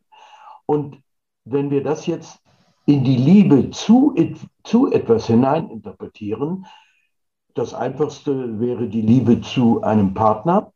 Und 0.66 0.98
wenn 1.46 1.70
wir 1.70 1.84
das 1.84 2.06
jetzt 2.06 2.40
in 2.86 3.04
die 3.04 3.18
Liebe 3.18 3.72
zu, 3.72 4.16
zu 4.64 4.92
etwas 4.92 5.28
hineininterpretieren, 5.28 6.66
das 7.54 7.74
Einfachste 7.74 8.60
wäre 8.60 8.88
die 8.88 9.02
Liebe 9.02 9.42
zu 9.42 9.82
einem 9.84 10.14
Partner 10.14 10.72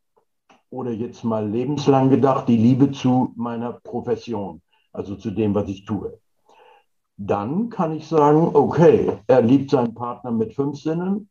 oder 0.70 0.92
jetzt 0.92 1.24
mal 1.24 1.48
lebenslang 1.48 2.10
gedacht, 2.10 2.48
die 2.48 2.56
Liebe 2.56 2.92
zu 2.92 3.32
meiner 3.36 3.72
Profession, 3.72 4.62
also 4.92 5.16
zu 5.16 5.30
dem, 5.30 5.54
was 5.54 5.68
ich 5.68 5.84
tue. 5.84 6.18
Dann 7.16 7.68
kann 7.68 7.96
ich 7.96 8.06
sagen, 8.06 8.50
okay, 8.54 9.18
er 9.26 9.42
liebt 9.42 9.70
seinen 9.70 9.94
Partner 9.94 10.30
mit 10.30 10.54
fünf 10.54 10.80
Sinnen, 10.80 11.28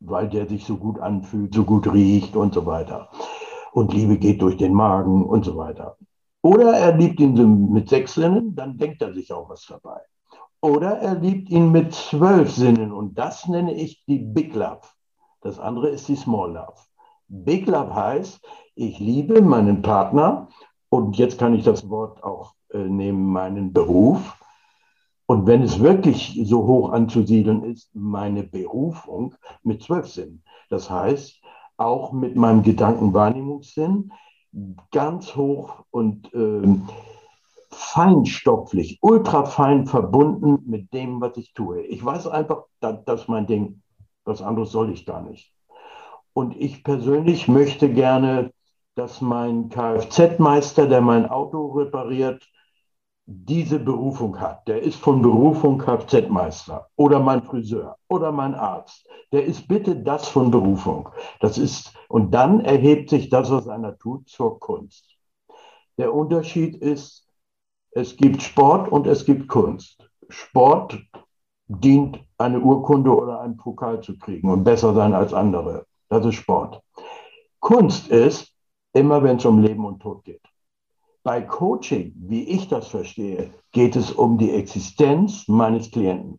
weil 0.00 0.28
der 0.28 0.46
sich 0.46 0.64
so 0.64 0.76
gut 0.76 1.00
anfühlt, 1.00 1.54
so 1.54 1.64
gut 1.64 1.90
riecht 1.90 2.36
und 2.36 2.52
so 2.52 2.66
weiter. 2.66 3.08
Und 3.72 3.94
Liebe 3.94 4.18
geht 4.18 4.42
durch 4.42 4.58
den 4.58 4.74
Magen 4.74 5.24
und 5.24 5.44
so 5.44 5.56
weiter. 5.56 5.96
Oder 6.42 6.76
er 6.76 6.96
liebt 6.96 7.18
ihn 7.18 7.72
mit 7.72 7.88
sechs 7.88 8.14
Sinnen, 8.14 8.54
dann 8.54 8.76
denkt 8.76 9.00
er 9.00 9.14
sich 9.14 9.32
auch 9.32 9.48
was 9.48 9.66
dabei. 9.66 10.00
Oder 10.66 10.98
er 10.98 11.14
liebt 11.14 11.48
ihn 11.48 11.70
mit 11.70 11.94
zwölf 11.94 12.50
Sinnen 12.50 12.90
und 12.90 13.16
das 13.16 13.46
nenne 13.46 13.72
ich 13.72 14.04
die 14.06 14.18
Big 14.18 14.52
Love. 14.52 14.80
Das 15.40 15.60
andere 15.60 15.90
ist 15.90 16.08
die 16.08 16.16
Small 16.16 16.54
Love. 16.54 16.74
Big 17.28 17.68
Love 17.68 17.94
heißt, 17.94 18.44
ich 18.74 18.98
liebe 18.98 19.42
meinen 19.42 19.82
Partner 19.82 20.48
und 20.88 21.16
jetzt 21.18 21.38
kann 21.38 21.54
ich 21.54 21.62
das 21.62 21.88
Wort 21.88 22.24
auch 22.24 22.54
äh, 22.72 22.78
nehmen, 22.78 23.26
meinen 23.26 23.72
Beruf. 23.72 24.36
Und 25.26 25.46
wenn 25.46 25.62
es 25.62 25.78
wirklich 25.78 26.36
so 26.42 26.66
hoch 26.66 26.90
anzusiedeln 26.90 27.62
ist, 27.62 27.94
meine 27.94 28.42
Berufung 28.42 29.36
mit 29.62 29.84
zwölf 29.84 30.08
Sinnen. 30.08 30.42
Das 30.68 30.90
heißt, 30.90 31.40
auch 31.76 32.10
mit 32.10 32.34
meinem 32.34 32.64
Gedankenwahrnehmungssinn 32.64 34.10
ganz 34.90 35.36
hoch 35.36 35.84
und 35.92 36.34
äh, 36.34 36.76
feinstofflich, 37.76 38.98
ultrafein 39.02 39.86
verbunden 39.86 40.62
mit 40.66 40.92
dem, 40.92 41.20
was 41.20 41.36
ich 41.36 41.52
tue. 41.54 41.82
Ich 41.82 42.04
weiß 42.04 42.26
einfach, 42.28 42.64
das, 42.80 43.04
das 43.04 43.22
ist 43.22 43.28
mein 43.28 43.46
Ding. 43.46 43.82
Was 44.24 44.42
anderes 44.42 44.72
soll 44.72 44.90
ich 44.90 45.06
gar 45.06 45.22
nicht. 45.22 45.52
Und 46.32 46.56
ich 46.56 46.82
persönlich 46.82 47.48
möchte 47.48 47.92
gerne 47.92 48.50
dass 48.96 49.20
mein 49.20 49.68
Kfz-Meister, 49.68 50.88
der 50.88 51.02
mein 51.02 51.26
Auto 51.26 51.66
repariert, 51.72 52.48
diese 53.26 53.78
Berufung 53.78 54.40
hat. 54.40 54.66
Der 54.68 54.82
ist 54.82 54.96
von 54.96 55.20
Berufung 55.20 55.78
Kfz-Meister 55.78 56.88
oder 56.96 57.20
mein 57.20 57.42
Friseur 57.42 57.98
oder 58.08 58.32
mein 58.32 58.54
Arzt. 58.54 59.06
Der 59.32 59.44
ist 59.44 59.68
bitte 59.68 59.96
das 59.96 60.28
von 60.28 60.50
Berufung. 60.50 61.10
Das 61.40 61.58
ist, 61.58 61.92
und 62.08 62.32
dann 62.32 62.60
erhebt 62.60 63.10
sich 63.10 63.28
das, 63.28 63.50
was 63.50 63.68
einer 63.68 63.98
tut, 63.98 64.28
zur 64.28 64.58
Kunst. 64.60 65.16
Der 65.98 66.14
Unterschied 66.14 66.76
ist, 66.76 67.25
es 67.96 68.14
gibt 68.14 68.42
Sport 68.42 68.92
und 68.92 69.06
es 69.06 69.24
gibt 69.24 69.48
Kunst. 69.48 70.06
Sport 70.28 70.98
dient, 71.66 72.22
eine 72.36 72.60
Urkunde 72.60 73.10
oder 73.10 73.40
einen 73.40 73.56
Pokal 73.56 74.02
zu 74.02 74.18
kriegen 74.18 74.50
und 74.50 74.64
besser 74.64 74.92
sein 74.92 75.14
als 75.14 75.32
andere. 75.32 75.86
Das 76.10 76.24
ist 76.26 76.34
Sport. 76.34 76.82
Kunst 77.58 78.08
ist, 78.08 78.52
immer 78.92 79.22
wenn 79.22 79.38
es 79.38 79.46
um 79.46 79.60
Leben 79.60 79.86
und 79.86 80.00
Tod 80.00 80.24
geht. 80.24 80.42
Bei 81.22 81.40
Coaching, 81.40 82.12
wie 82.16 82.42
ich 82.42 82.68
das 82.68 82.88
verstehe, 82.88 83.54
geht 83.72 83.96
es 83.96 84.12
um 84.12 84.36
die 84.36 84.52
Existenz 84.52 85.48
meines 85.48 85.90
Klienten. 85.90 86.38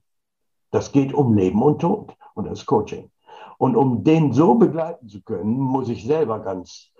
Das 0.69 0.91
geht 0.91 1.11
um 1.11 1.33
Leben 1.33 1.63
und 1.63 1.79
Tod 1.79 2.15
und 2.35 2.45
das 2.45 2.67
Coaching. 2.67 3.09
Und 3.57 3.75
um 3.75 4.03
den 4.03 4.31
so 4.31 4.53
begleiten 4.53 5.09
zu 5.09 5.23
können, 5.23 5.57
muss 5.57 5.89
ich 5.89 6.05
selber 6.05 6.39
ganz 6.39 6.91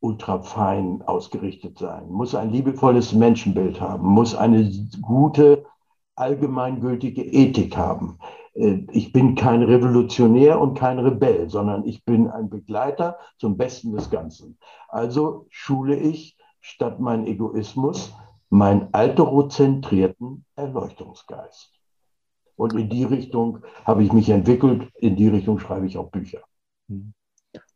ultra 0.00 0.40
fein 0.40 1.02
ausgerichtet 1.02 1.78
sein, 1.78 2.08
muss 2.08 2.34
ein 2.34 2.50
liebevolles 2.50 3.12
Menschenbild 3.12 3.80
haben, 3.80 4.06
muss 4.06 4.34
eine 4.34 4.70
gute 5.02 5.64
allgemeingültige 6.14 7.22
Ethik 7.22 7.76
haben. 7.76 8.18
Äh, 8.54 8.84
ich 8.90 9.12
bin 9.12 9.34
kein 9.34 9.62
Revolutionär 9.62 10.60
und 10.60 10.78
kein 10.78 10.98
Rebell, 10.98 11.48
sondern 11.48 11.86
ich 11.86 12.04
bin 12.04 12.28
ein 12.28 12.50
Begleiter 12.50 13.18
zum 13.38 13.56
Besten 13.56 13.92
des 13.92 14.10
Ganzen. 14.10 14.58
Also 14.88 15.46
schule 15.50 15.96
ich 15.96 16.36
statt 16.60 17.00
mein 17.00 17.26
Egoismus 17.26 18.14
meinen 18.50 18.88
alterozentrierten 18.92 20.44
Erleuchtungsgeist. 20.56 21.72
Und 22.56 22.74
in 22.74 22.88
die 22.88 23.04
Richtung 23.04 23.60
habe 23.84 24.02
ich 24.02 24.12
mich 24.12 24.30
entwickelt, 24.30 24.90
in 24.96 25.16
die 25.16 25.28
Richtung 25.28 25.58
schreibe 25.60 25.86
ich 25.86 25.96
auch 25.96 26.10
Bücher. 26.10 26.40
Hm. 26.88 27.12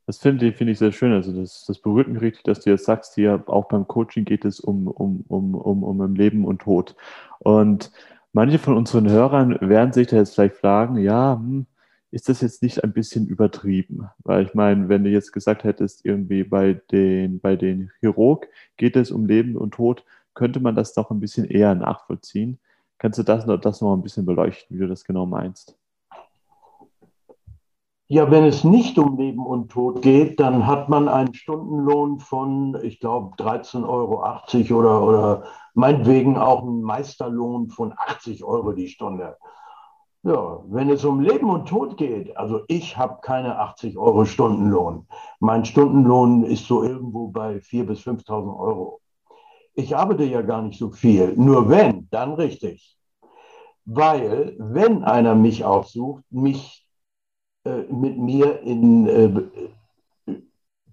Das 0.07 0.19
finde 0.19 0.53
find 0.53 0.71
ich 0.71 0.79
sehr 0.79 0.93
schön. 0.93 1.13
Also 1.13 1.33
das, 1.33 1.65
das 1.67 1.79
berührt 1.79 2.09
mich 2.09 2.21
richtig, 2.21 2.45
dass 2.45 2.61
du 2.61 2.71
jetzt 2.71 2.85
sagst, 2.85 3.15
hier 3.15 3.43
auch 3.47 3.69
beim 3.69 3.87
Coaching 3.87 4.25
geht 4.25 4.45
es 4.45 4.61
um, 4.61 4.89
um, 4.89 5.25
um, 5.29 5.55
um, 5.55 5.83
um 5.85 6.15
Leben 6.15 6.45
und 6.45 6.63
Tod. 6.63 6.97
Und 7.39 7.93
manche 8.33 8.59
von 8.59 8.77
unseren 8.77 9.09
Hörern 9.09 9.59
werden 9.61 9.93
sich 9.93 10.09
da 10.09 10.17
jetzt 10.17 10.35
vielleicht 10.35 10.57
fragen, 10.57 10.99
ja, 10.99 11.37
hm, 11.37 11.67
ist 12.11 12.29
das 12.29 12.43
jetzt 12.43 12.63
nicht 12.63 12.85
ein 12.85 12.93
bisschen 12.93 13.27
übertrieben? 13.27 14.09
Weil 14.25 14.45
ich 14.45 14.55
meine, 14.55 14.89
wenn 14.89 15.05
du 15.05 15.11
jetzt 15.11 15.33
gesagt 15.33 15.65
hättest, 15.65 16.05
irgendwie 16.05 16.45
bei 16.45 16.75
den, 16.91 17.41
bei 17.41 17.57
den 17.57 17.91
Chirurg 18.01 18.49
geht 18.77 18.97
es 18.97 19.11
um 19.11 19.27
Leben 19.27 19.57
und 19.57 19.75
Tod, 19.75 20.05
könnte 20.35 20.61
man 20.61 20.75
das 20.75 20.95
doch 20.95 21.11
ein 21.11 21.21
bisschen 21.21 21.47
eher 21.47 21.75
nachvollziehen. 21.75 22.59
Kannst 22.99 23.19
du 23.19 23.23
das, 23.23 23.47
das 23.63 23.81
noch 23.81 23.95
ein 23.95 24.03
bisschen 24.03 24.27
beleuchten, 24.27 24.77
wie 24.77 24.81
du 24.81 24.89
das 24.89 25.05
genau 25.05 25.27
meinst? 25.27 25.77
Ja, 28.13 28.31
wenn 28.31 28.45
es 28.45 28.63
nicht 28.63 28.99
um 28.99 29.17
Leben 29.17 29.47
und 29.47 29.71
Tod 29.71 30.03
geht, 30.03 30.39
dann 30.39 30.67
hat 30.67 30.91
man 30.91 31.09
einen 31.09 31.33
Stundenlohn 31.33 32.21
von, 32.21 32.79
ich 32.83 33.01
glaube, 33.01 33.35
13,80 33.43 33.89
Euro 33.89 34.79
oder, 34.81 35.03
oder 35.03 35.43
meinetwegen 35.73 36.37
auch 36.37 36.61
einen 36.61 36.83
Meisterlohn 36.83 37.71
von 37.71 37.95
80 37.97 38.45
Euro 38.45 38.73
die 38.73 38.89
Stunde. 38.89 39.39
Ja, 40.25 40.59
wenn 40.67 40.91
es 40.91 41.07
um 41.07 41.21
Leben 41.21 41.49
und 41.49 41.71
Tod 41.71 41.97
geht, 41.97 42.37
also 42.37 42.61
ich 42.69 42.99
habe 42.99 43.21
keine 43.23 43.59
80 43.59 43.97
Euro 43.97 44.27
Stundenlohn. 44.27 45.07
Mein 45.41 45.65
Stundenlohn 45.65 46.45
ist 46.45 46.67
so 46.67 46.83
irgendwo 46.83 47.29
bei 47.29 47.61
4.000 47.61 47.85
bis 47.85 48.01
5.000 48.01 48.61
Euro. 48.61 49.01
Ich 49.73 49.97
arbeite 49.97 50.25
ja 50.25 50.43
gar 50.43 50.61
nicht 50.61 50.79
so 50.79 50.91
viel. 50.91 51.33
Nur 51.39 51.71
wenn, 51.71 52.11
dann 52.11 52.35
richtig. 52.35 52.95
Weil, 53.87 54.55
wenn 54.59 55.03
einer 55.03 55.35
mich 55.35 55.65
aufsucht, 55.65 56.25
mich 56.29 56.82
mit 57.65 58.19
mir 58.19 58.61
in 58.63 59.07
äh, 59.07 59.31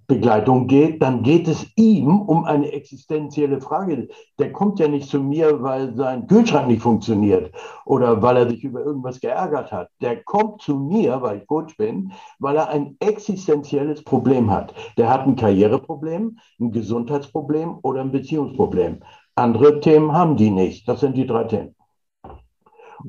Begleitung 0.09 0.67
geht, 0.67 1.01
dann 1.03 1.21
geht 1.21 1.47
es 1.47 1.67
ihm 1.75 2.19
um 2.21 2.43
eine 2.43 2.71
existenzielle 2.71 3.61
Frage. 3.61 4.09
Der 4.39 4.51
kommt 4.51 4.79
ja 4.79 4.87
nicht 4.87 5.07
zu 5.07 5.19
mir, 5.21 5.61
weil 5.61 5.95
sein 5.95 6.25
Kühlschrank 6.25 6.67
nicht 6.67 6.81
funktioniert 6.81 7.53
oder 7.85 8.19
weil 8.21 8.37
er 8.37 8.49
sich 8.49 8.63
über 8.63 8.83
irgendwas 8.83 9.19
geärgert 9.21 9.71
hat. 9.71 9.89
Der 10.01 10.23
kommt 10.23 10.63
zu 10.63 10.75
mir, 10.75 11.21
weil 11.21 11.37
ich 11.37 11.47
Coach 11.47 11.77
bin, 11.77 12.11
weil 12.39 12.57
er 12.57 12.69
ein 12.69 12.97
existenzielles 12.99 14.03
Problem 14.03 14.49
hat. 14.49 14.73
Der 14.97 15.09
hat 15.09 15.27
ein 15.27 15.35
Karriereproblem, 15.35 16.39
ein 16.59 16.71
Gesundheitsproblem 16.71 17.77
oder 17.83 18.01
ein 18.01 18.11
Beziehungsproblem. 18.11 19.01
Andere 19.35 19.79
Themen 19.79 20.11
haben 20.11 20.35
die 20.37 20.49
nicht. 20.49 20.87
Das 20.87 21.01
sind 21.01 21.15
die 21.15 21.27
drei 21.27 21.43
Themen. 21.43 21.75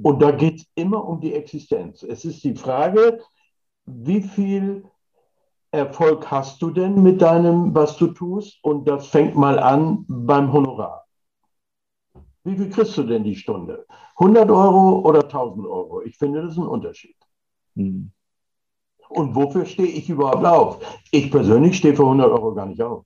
Und 0.03 0.21
da 0.23 0.31
geht 0.33 0.61
es 0.61 0.67
immer 0.75 1.03
um 1.03 1.21
die 1.21 1.35
Existenz. 1.35 2.03
Es 2.03 2.27
ist 2.27 2.45
die 2.45 2.55
Frage, 2.55 3.21
wie 4.05 4.23
viel 4.23 4.85
Erfolg 5.71 6.31
hast 6.31 6.61
du 6.63 6.71
denn 6.71 7.03
mit 7.03 7.23
deinem, 7.23 7.75
was 7.75 7.97
du 7.97 8.09
tust? 8.09 8.59
Und 8.63 8.87
das 8.87 9.07
fängt 9.07 9.37
mal 9.37 9.59
an 9.59 10.05
beim 10.09 10.53
Honorar. 10.53 11.07
Wie 12.43 12.57
viel 12.57 12.71
kriegst 12.71 12.97
du 12.97 13.03
denn 13.03 13.23
die 13.23 13.37
Stunde? 13.37 13.87
100 14.17 14.51
Euro 14.51 15.01
oder 15.01 15.23
1000 15.23 15.67
Euro? 15.67 16.03
Ich 16.03 16.17
finde, 16.17 16.43
das 16.43 16.53
ist 16.53 16.59
ein 16.59 16.67
Unterschied. 16.67 17.17
Hm. 17.77 18.11
Und 19.11 19.35
wofür 19.35 19.67
stehe 19.67 19.89
ich 19.89 20.09
überhaupt 20.09 20.45
auf? 20.45 21.01
Ich 21.11 21.31
persönlich 21.31 21.77
stehe 21.77 21.95
für 21.95 22.05
100 22.05 22.31
Euro 22.31 22.55
gar 22.55 22.67
nicht 22.67 22.81
auf. 22.81 23.05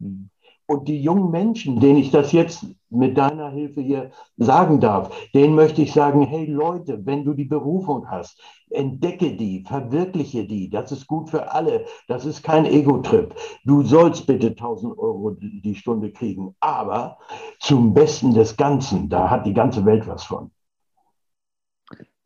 Hm. 0.00 0.30
Und 0.70 0.86
die 0.86 1.00
jungen 1.00 1.30
Menschen, 1.30 1.80
denen 1.80 1.96
ich 1.96 2.10
das 2.10 2.32
jetzt 2.32 2.66
mit 2.90 3.16
deiner 3.16 3.48
Hilfe 3.48 3.80
hier 3.80 4.10
sagen 4.36 4.80
darf, 4.80 5.10
denen 5.32 5.54
möchte 5.54 5.80
ich 5.80 5.94
sagen, 5.94 6.20
hey 6.26 6.44
Leute, 6.44 7.06
wenn 7.06 7.24
du 7.24 7.32
die 7.32 7.46
Berufung 7.46 8.10
hast, 8.10 8.38
entdecke 8.68 9.34
die, 9.34 9.64
verwirkliche 9.66 10.44
die. 10.44 10.68
Das 10.68 10.92
ist 10.92 11.06
gut 11.06 11.30
für 11.30 11.52
alle. 11.52 11.86
Das 12.06 12.26
ist 12.26 12.42
kein 12.42 12.66
Ego-Trip. 12.66 13.34
Du 13.64 13.82
sollst 13.82 14.26
bitte 14.26 14.48
1000 14.48 14.98
Euro 14.98 15.30
die 15.40 15.74
Stunde 15.74 16.12
kriegen, 16.12 16.54
aber 16.60 17.16
zum 17.60 17.94
Besten 17.94 18.34
des 18.34 18.54
Ganzen, 18.54 19.08
da 19.08 19.30
hat 19.30 19.46
die 19.46 19.54
ganze 19.54 19.86
Welt 19.86 20.06
was 20.06 20.24
von. 20.24 20.50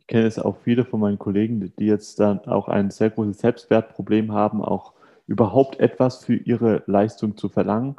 Ich 0.01 0.07
kenne 0.09 0.27
es 0.27 0.41
auch 0.41 0.57
viele 0.65 0.85
von 0.85 0.99
meinen 0.99 1.19
Kollegen, 1.19 1.73
die 1.79 1.87
jetzt 1.87 2.19
dann 2.19 2.41
auch 2.47 2.67
ein 2.67 2.91
sehr 2.91 3.11
großes 3.11 3.39
Selbstwertproblem 3.39 4.33
haben, 4.33 4.65
auch 4.65 4.95
überhaupt 5.29 5.79
etwas 5.79 6.25
für 6.25 6.35
ihre 6.35 6.83
Leistung 6.87 7.37
zu 7.37 7.49
verlangen 7.49 7.95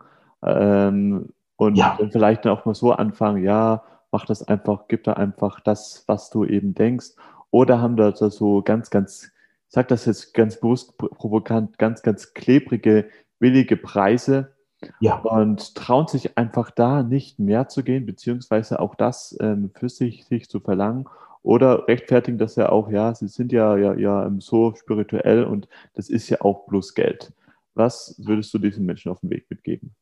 ähm, 0.45 1.29
und 1.55 1.75
ja. 1.75 1.95
dann 1.97 2.11
vielleicht 2.11 2.47
auch 2.47 2.65
mal 2.65 2.75
so 2.75 2.91
anfangen, 2.91 3.43
ja, 3.43 3.83
mach 4.11 4.25
das 4.25 4.47
einfach, 4.47 4.87
gib 4.87 5.03
da 5.03 5.13
einfach 5.13 5.59
das, 5.59 6.03
was 6.07 6.29
du 6.29 6.45
eben 6.45 6.73
denkst. 6.73 7.11
Oder 7.51 7.81
haben 7.81 7.97
da 7.97 8.13
so 8.15 8.61
ganz, 8.61 8.89
ganz, 8.89 9.31
ich 9.67 9.73
sag 9.73 9.87
das 9.87 10.05
jetzt 10.05 10.33
ganz 10.33 10.59
bewusst 10.59 10.97
provokant, 10.97 11.77
ganz, 11.77 12.01
ganz 12.01 12.33
klebrige, 12.33 13.09
billige 13.39 13.77
Preise 13.77 14.53
ja. 14.99 15.19
und 15.19 15.75
trauen 15.75 16.07
sich 16.07 16.37
einfach 16.37 16.71
da 16.71 17.03
nicht 17.03 17.39
mehr 17.39 17.67
zu 17.67 17.83
gehen, 17.83 18.05
beziehungsweise 18.05 18.79
auch 18.79 18.95
das 18.95 19.37
ähm, 19.39 19.71
für 19.73 19.89
sich, 19.89 20.25
sich 20.25 20.49
zu 20.49 20.59
verlangen 20.59 21.05
oder 21.43 21.87
rechtfertigen 21.87 22.37
das 22.37 22.55
ja 22.55 22.69
auch, 22.69 22.89
ja, 22.89 23.13
sie 23.13 23.27
sind 23.27 23.51
ja, 23.51 23.77
ja, 23.77 23.93
ja 23.93 24.31
so 24.39 24.73
spirituell 24.75 25.43
und 25.43 25.67
das 25.93 26.09
ist 26.09 26.29
ja 26.29 26.41
auch 26.41 26.65
bloß 26.67 26.95
Geld. 26.95 27.33
Was 27.75 28.15
würdest 28.23 28.53
du 28.53 28.59
diesen 28.59 28.85
Menschen 28.85 29.11
auf 29.11 29.19
den 29.19 29.29
Weg 29.29 29.49
mitgeben? 29.49 29.93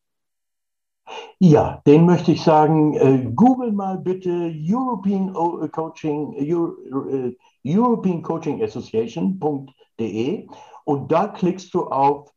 Ja, 1.39 1.81
den 1.85 2.05
möchte 2.05 2.31
ich 2.31 2.43
sagen, 2.43 2.93
äh, 2.93 3.31
google 3.35 3.71
mal 3.71 3.97
bitte 3.97 4.53
European 4.55 5.29
äh, 5.29 5.67
Coaching, 5.69 6.35
Euro, 6.37 7.07
äh, 7.09 7.35
European 7.65 8.21
Coaching 8.21 8.61
Association.de 8.63 10.47
und 10.85 11.11
da 11.11 11.27
klickst 11.27 11.73
du 11.73 11.87
auf 11.87 12.31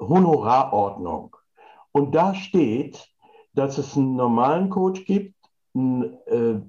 Honorarordnung. 0.00 1.36
Und 1.92 2.14
da 2.14 2.34
steht, 2.34 3.08
dass 3.54 3.78
es 3.78 3.96
einen 3.96 4.16
normalen 4.16 4.70
Coach 4.70 5.04
gibt, 5.04 5.34
einen 5.74 6.16
äh, 6.26 6.60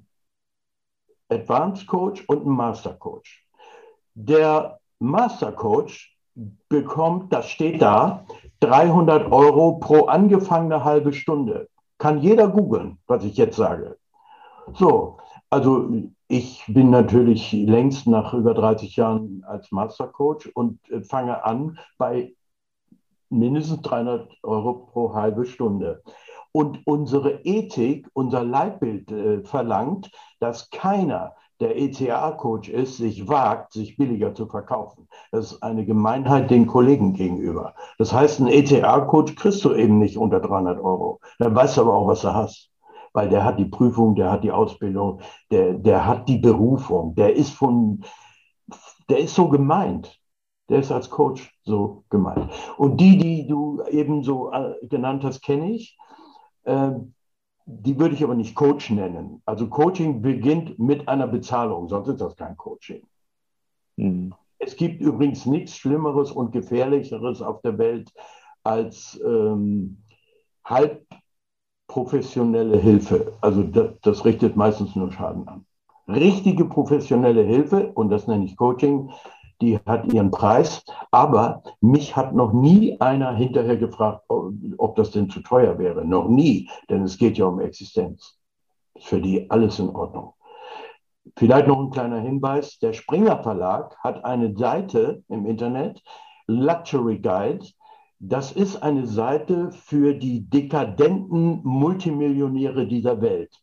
Advanced 1.28 1.86
Coach 1.86 2.24
und 2.28 2.42
einen 2.42 2.56
Master 2.56 2.94
Coach. 2.94 3.46
Der 4.14 4.78
Master 4.98 5.52
Coach 5.52 6.16
bekommt, 6.68 7.32
das 7.32 7.48
steht 7.48 7.80
da, 7.80 8.26
300 8.62 9.30
Euro 9.32 9.78
pro 9.78 10.06
angefangene 10.06 10.84
halbe 10.84 11.12
Stunde. 11.12 11.68
Kann 11.98 12.20
jeder 12.20 12.48
googeln, 12.48 12.98
was 13.06 13.24
ich 13.24 13.36
jetzt 13.36 13.56
sage. 13.56 13.98
So, 14.74 15.18
also 15.50 15.90
ich 16.28 16.64
bin 16.68 16.90
natürlich 16.90 17.52
längst 17.52 18.06
nach 18.06 18.32
über 18.32 18.54
30 18.54 18.96
Jahren 18.96 19.44
als 19.46 19.70
Mastercoach 19.72 20.50
und 20.54 20.78
äh, 20.90 21.02
fange 21.02 21.44
an 21.44 21.78
bei 21.98 22.34
mindestens 23.28 23.82
300 23.82 24.30
Euro 24.42 24.74
pro 24.92 25.14
halbe 25.14 25.44
Stunde. 25.44 26.02
Und 26.52 26.86
unsere 26.86 27.40
Ethik, 27.44 28.08
unser 28.12 28.44
Leitbild 28.44 29.10
äh, 29.10 29.42
verlangt, 29.42 30.10
dass 30.38 30.70
keiner, 30.70 31.34
der 31.62 31.78
ECA-Coach 31.78 32.68
ist, 32.68 32.96
sich 32.96 33.28
wagt, 33.28 33.72
sich 33.72 33.96
billiger 33.96 34.34
zu 34.34 34.46
verkaufen. 34.46 35.08
Das 35.30 35.52
ist 35.52 35.62
eine 35.62 35.86
Gemeinheit 35.86 36.50
den 36.50 36.66
Kollegen 36.66 37.12
gegenüber. 37.12 37.74
Das 37.98 38.12
heißt, 38.12 38.40
einen 38.40 38.48
ECA-Coach 38.48 39.36
kriegst 39.36 39.64
du 39.64 39.72
eben 39.72 40.00
nicht 40.00 40.18
unter 40.18 40.40
300 40.40 40.80
Euro. 40.80 41.20
Dann 41.38 41.54
weißt 41.54 41.76
du 41.76 41.82
aber 41.82 41.94
auch, 41.94 42.08
was 42.08 42.22
du 42.22 42.34
hast. 42.34 42.70
Weil 43.12 43.28
der 43.28 43.44
hat 43.44 43.60
die 43.60 43.66
Prüfung, 43.66 44.16
der 44.16 44.32
hat 44.32 44.42
die 44.42 44.50
Ausbildung, 44.50 45.20
der, 45.50 45.74
der 45.74 46.04
hat 46.04 46.28
die 46.28 46.38
Berufung, 46.38 47.14
der 47.14 47.36
ist 47.36 47.50
von, 47.50 48.02
der 49.08 49.18
ist 49.18 49.34
so 49.34 49.48
gemeint. 49.48 50.18
Der 50.68 50.80
ist 50.80 50.90
als 50.90 51.10
Coach 51.10 51.54
so 51.64 52.04
gemeint. 52.08 52.50
Und 52.76 52.96
die, 52.98 53.18
die 53.18 53.46
du 53.46 53.82
eben 53.90 54.24
so 54.24 54.50
äh, 54.50 54.74
genannt 54.86 55.22
hast, 55.22 55.42
kenne 55.42 55.72
ich. 55.72 55.96
Ähm, 56.64 57.14
die 57.66 57.98
würde 57.98 58.14
ich 58.14 58.24
aber 58.24 58.34
nicht 58.34 58.54
Coach 58.54 58.90
nennen. 58.90 59.42
Also 59.46 59.68
Coaching 59.68 60.22
beginnt 60.22 60.78
mit 60.78 61.08
einer 61.08 61.26
Bezahlung, 61.26 61.88
sonst 61.88 62.08
ist 62.08 62.20
das 62.20 62.36
kein 62.36 62.56
Coaching. 62.56 63.02
Mhm. 63.96 64.34
Es 64.58 64.76
gibt 64.76 65.00
übrigens 65.00 65.46
nichts 65.46 65.76
Schlimmeres 65.76 66.30
und 66.30 66.52
Gefährlicheres 66.52 67.42
auf 67.42 67.60
der 67.62 67.78
Welt 67.78 68.12
als 68.62 69.20
ähm, 69.24 70.02
halb 70.64 71.04
professionelle 71.88 72.78
Hilfe. 72.78 73.32
Also 73.40 73.64
das, 73.64 73.90
das 74.02 74.24
richtet 74.24 74.56
meistens 74.56 74.94
nur 74.94 75.12
Schaden 75.12 75.46
an. 75.48 75.66
Richtige 76.08 76.64
professionelle 76.64 77.42
Hilfe, 77.42 77.92
und 77.94 78.10
das 78.10 78.26
nenne 78.26 78.44
ich 78.44 78.56
Coaching, 78.56 79.10
die 79.62 79.78
hat 79.86 80.12
ihren 80.12 80.30
Preis, 80.30 80.84
aber 81.10 81.62
mich 81.80 82.16
hat 82.16 82.34
noch 82.34 82.52
nie 82.52 83.00
einer 83.00 83.34
hinterher 83.34 83.76
gefragt, 83.76 84.24
ob 84.28 84.96
das 84.96 85.12
denn 85.12 85.30
zu 85.30 85.40
teuer 85.40 85.78
wäre. 85.78 86.04
Noch 86.04 86.28
nie, 86.28 86.68
denn 86.90 87.02
es 87.04 87.16
geht 87.16 87.38
ja 87.38 87.46
um 87.46 87.60
Existenz. 87.60 88.38
Ist 88.94 89.06
für 89.06 89.20
die 89.20 89.50
alles 89.50 89.78
in 89.78 89.88
Ordnung. 89.88 90.34
Vielleicht 91.36 91.68
noch 91.68 91.78
ein 91.78 91.90
kleiner 91.90 92.18
Hinweis. 92.18 92.78
Der 92.80 92.92
Springer 92.92 93.42
Verlag 93.42 93.96
hat 94.00 94.24
eine 94.24 94.56
Seite 94.56 95.22
im 95.28 95.46
Internet, 95.46 96.02
Luxury 96.46 97.18
Guide. 97.18 97.64
Das 98.18 98.52
ist 98.52 98.82
eine 98.82 99.06
Seite 99.06 99.70
für 99.70 100.14
die 100.14 100.48
dekadenten 100.48 101.60
Multimillionäre 101.62 102.86
dieser 102.86 103.20
Welt. 103.20 103.56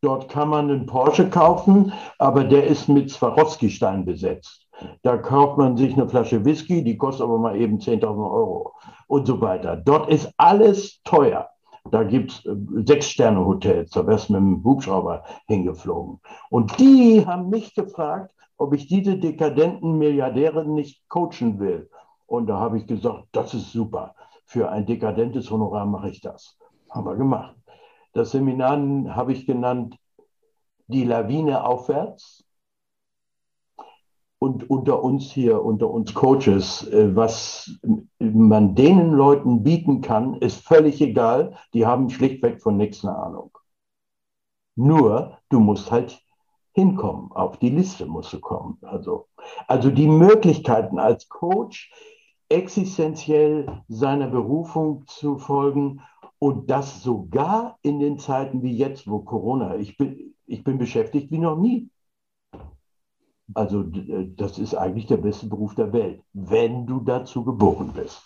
Dort 0.00 0.28
kann 0.28 0.48
man 0.48 0.70
einen 0.70 0.86
Porsche 0.86 1.28
kaufen, 1.28 1.92
aber 2.18 2.44
der 2.44 2.66
ist 2.66 2.88
mit 2.88 3.10
Swarovski-Stein 3.10 4.04
besetzt. 4.04 4.67
Da 5.02 5.16
kauft 5.16 5.58
man 5.58 5.76
sich 5.76 5.94
eine 5.94 6.08
Flasche 6.08 6.44
Whisky, 6.44 6.84
die 6.84 6.96
kostet 6.96 7.24
aber 7.24 7.38
mal 7.38 7.56
eben 7.56 7.78
10.000 7.78 8.04
Euro 8.04 8.74
und 9.06 9.26
so 9.26 9.40
weiter. 9.40 9.76
Dort 9.76 10.08
ist 10.08 10.32
alles 10.36 11.00
teuer. 11.02 11.48
Da 11.90 12.02
gibt 12.02 12.32
es 12.32 12.46
äh, 12.46 12.54
Sechs-Sterne-Hotels, 12.86 13.90
da 13.90 14.06
wärst 14.06 14.28
du 14.28 14.34
mit 14.34 14.42
dem 14.42 14.64
Hubschrauber 14.64 15.24
hingeflogen. 15.46 16.20
Und 16.50 16.78
die 16.78 17.24
haben 17.26 17.48
mich 17.48 17.74
gefragt, 17.74 18.34
ob 18.58 18.74
ich 18.74 18.88
diese 18.88 19.16
dekadenten 19.16 19.96
Milliardäre 19.98 20.64
nicht 20.66 21.08
coachen 21.08 21.58
will. 21.58 21.88
Und 22.26 22.46
da 22.48 22.58
habe 22.58 22.78
ich 22.78 22.86
gesagt, 22.86 23.24
das 23.32 23.54
ist 23.54 23.72
super. 23.72 24.14
Für 24.44 24.70
ein 24.70 24.84
dekadentes 24.84 25.50
Honorar 25.50 25.86
mache 25.86 26.10
ich 26.10 26.20
das. 26.20 26.58
Haben 26.90 27.06
wir 27.06 27.16
gemacht. 27.16 27.54
Das 28.12 28.32
Seminar 28.32 28.78
habe 29.14 29.32
ich 29.32 29.46
genannt, 29.46 29.96
die 30.88 31.04
Lawine 31.04 31.64
aufwärts 31.64 32.44
und 34.38 34.70
unter 34.70 35.02
uns 35.02 35.30
hier, 35.30 35.64
unter 35.64 35.90
uns 35.90 36.14
Coaches, 36.14 36.86
äh, 36.88 37.14
was 37.16 37.78
man 38.18 38.74
denen 38.74 39.12
Leuten 39.12 39.62
bieten 39.62 40.00
kann, 40.00 40.34
ist 40.34 40.64
völlig 40.64 41.00
egal. 41.00 41.56
Die 41.74 41.86
haben 41.86 42.08
schlichtweg 42.08 42.62
von 42.62 42.76
nichts 42.76 43.04
eine 43.04 43.16
Ahnung. 43.16 43.50
Nur, 44.76 45.38
du 45.48 45.58
musst 45.58 45.90
halt 45.90 46.22
hinkommen. 46.72 47.32
Auf 47.32 47.58
die 47.58 47.70
Liste 47.70 48.06
musst 48.06 48.32
du 48.32 48.38
kommen. 48.38 48.78
Also, 48.82 49.26
also 49.66 49.90
die 49.90 50.06
Möglichkeiten 50.06 51.00
als 51.00 51.28
Coach 51.28 51.92
existenziell 52.48 53.82
seiner 53.88 54.28
Berufung 54.28 55.04
zu 55.08 55.38
folgen 55.38 56.00
und 56.38 56.70
das 56.70 57.02
sogar 57.02 57.78
in 57.82 57.98
den 57.98 58.18
Zeiten 58.18 58.62
wie 58.62 58.76
jetzt, 58.76 59.10
wo 59.10 59.18
Corona, 59.18 59.76
ich 59.76 59.96
bin, 59.96 60.36
ich 60.46 60.62
bin 60.62 60.78
beschäftigt 60.78 61.32
wie 61.32 61.38
noch 61.38 61.56
nie. 61.56 61.90
Also 63.54 63.82
äh, 63.82 64.28
das 64.36 64.58
ist 64.58 64.74
eigentlich 64.74 65.06
der 65.06 65.16
beste 65.16 65.46
Beruf 65.46 65.74
der 65.74 65.92
Welt, 65.92 66.22
wenn 66.32 66.86
du 66.86 67.00
dazu 67.00 67.44
geboren 67.44 67.92
bist. 67.94 68.22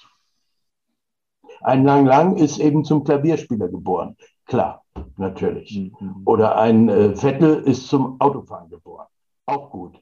Ein 1.61 1.85
Lang 1.85 2.07
Lang 2.07 2.37
ist 2.37 2.59
eben 2.59 2.85
zum 2.85 3.05
Klavierspieler 3.05 3.69
geboren. 3.69 4.17
Klar, 4.47 4.85
natürlich. 5.17 5.93
Mhm. 6.01 6.23
Oder 6.25 6.59
ein 6.59 6.89
äh, 6.89 7.15
Vettel 7.15 7.63
ist 7.63 7.89
zum 7.89 8.21
Autofahren 8.21 8.69
geboren. 8.69 9.07
Auch 9.47 9.71
gut. 9.71 10.01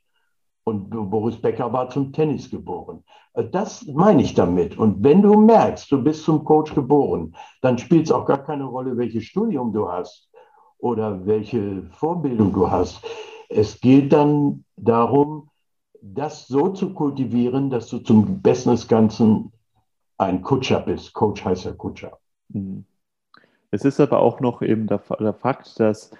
Und 0.64 0.90
Boris 0.90 1.40
Becker 1.40 1.72
war 1.72 1.88
zum 1.90 2.12
Tennis 2.12 2.50
geboren. 2.50 3.04
Äh, 3.34 3.44
das 3.44 3.86
meine 3.86 4.22
ich 4.22 4.34
damit. 4.34 4.78
Und 4.78 5.02
wenn 5.02 5.22
du 5.22 5.38
merkst, 5.38 5.90
du 5.90 6.02
bist 6.02 6.24
zum 6.24 6.44
Coach 6.44 6.74
geboren, 6.74 7.34
dann 7.60 7.76
spielt 7.78 8.06
es 8.06 8.12
auch 8.12 8.24
gar 8.24 8.42
keine 8.42 8.64
Rolle, 8.64 8.96
welches 8.96 9.24
Studium 9.24 9.72
du 9.72 9.90
hast 9.90 10.30
oder 10.78 11.26
welche 11.26 11.82
Vorbildung 11.92 12.52
du 12.52 12.70
hast. 12.70 13.04
Es 13.50 13.80
geht 13.80 14.12
dann 14.12 14.64
darum, 14.76 15.50
das 16.00 16.46
so 16.46 16.68
zu 16.68 16.94
kultivieren, 16.94 17.68
dass 17.68 17.88
du 17.88 17.98
zum 17.98 18.40
Besten 18.40 18.70
des 18.70 18.88
Ganzen 18.88 19.52
ein 20.16 20.42
Kutscher 20.42 20.80
bist. 20.80 21.12
Coach 21.12 21.44
heißt 21.44 21.64
ja 21.64 21.72
Kutscher. 21.72 22.18
Mhm. 22.48 22.84
Es 23.70 23.84
ist 23.84 24.00
aber 24.00 24.20
auch 24.20 24.40
noch 24.40 24.62
eben 24.62 24.86
der, 24.86 25.02
der 25.18 25.34
Fakt, 25.34 25.78
dass 25.78 26.10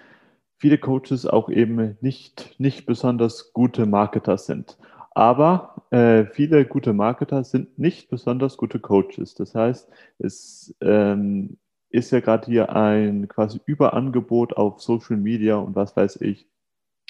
viele 0.59 0.79
Coaches 0.79 1.27
auch 1.27 1.49
eben 1.49 1.97
nicht, 2.01 2.55
nicht 2.59 2.85
besonders 2.87 3.53
gute 3.53 3.87
Marketer 3.87 4.37
sind. 4.37 4.77
Aber 5.13 5.87
äh, 5.91 6.27
viele 6.27 6.65
gute 6.65 6.93
Marketer 6.93 7.43
sind 7.45 7.79
nicht 7.79 8.11
besonders 8.11 8.57
gute 8.57 8.79
Coaches. 8.79 9.35
Das 9.35 9.55
heißt, 9.55 9.89
es 10.19 10.75
ähm, 10.81 11.59
ist 11.91 12.13
ja 12.13 12.21
gerade 12.21 12.47
hier 12.47 12.75
ein 12.75 13.29
quasi 13.29 13.61
Überangebot 13.67 14.57
auf 14.57 14.81
Social 14.81 15.17
Media 15.17 15.57
und 15.57 15.75
was 15.75 15.97
weiß 15.97 16.21
ich, 16.21 16.47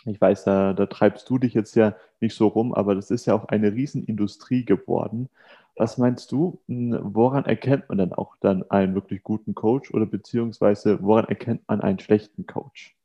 ich 0.04 0.20
weiß, 0.20 0.44
da, 0.44 0.72
da 0.72 0.86
treibst 0.86 1.28
du 1.28 1.38
dich 1.38 1.54
jetzt 1.54 1.74
ja 1.76 1.94
nicht 2.20 2.34
so 2.34 2.48
rum, 2.48 2.74
aber 2.74 2.94
das 2.94 3.10
ist 3.10 3.26
ja 3.26 3.34
auch 3.34 3.46
eine 3.46 3.72
Riesenindustrie 3.72 4.64
geworden. 4.64 5.28
Was 5.76 5.98
meinst 5.98 6.32
du, 6.32 6.60
hm, 6.68 6.98
woran 7.02 7.44
erkennt 7.44 7.88
man 7.88 7.98
dann 7.98 8.12
auch 8.12 8.36
dann 8.40 8.68
einen 8.70 8.94
wirklich 8.94 9.22
guten 9.22 9.54
Coach 9.54 9.92
oder 9.92 10.06
beziehungsweise 10.06 11.02
woran 11.02 11.26
erkennt 11.26 11.62
man 11.68 11.80
einen 11.80 11.98
schlechten 11.98 12.46
Coach? 12.46 12.96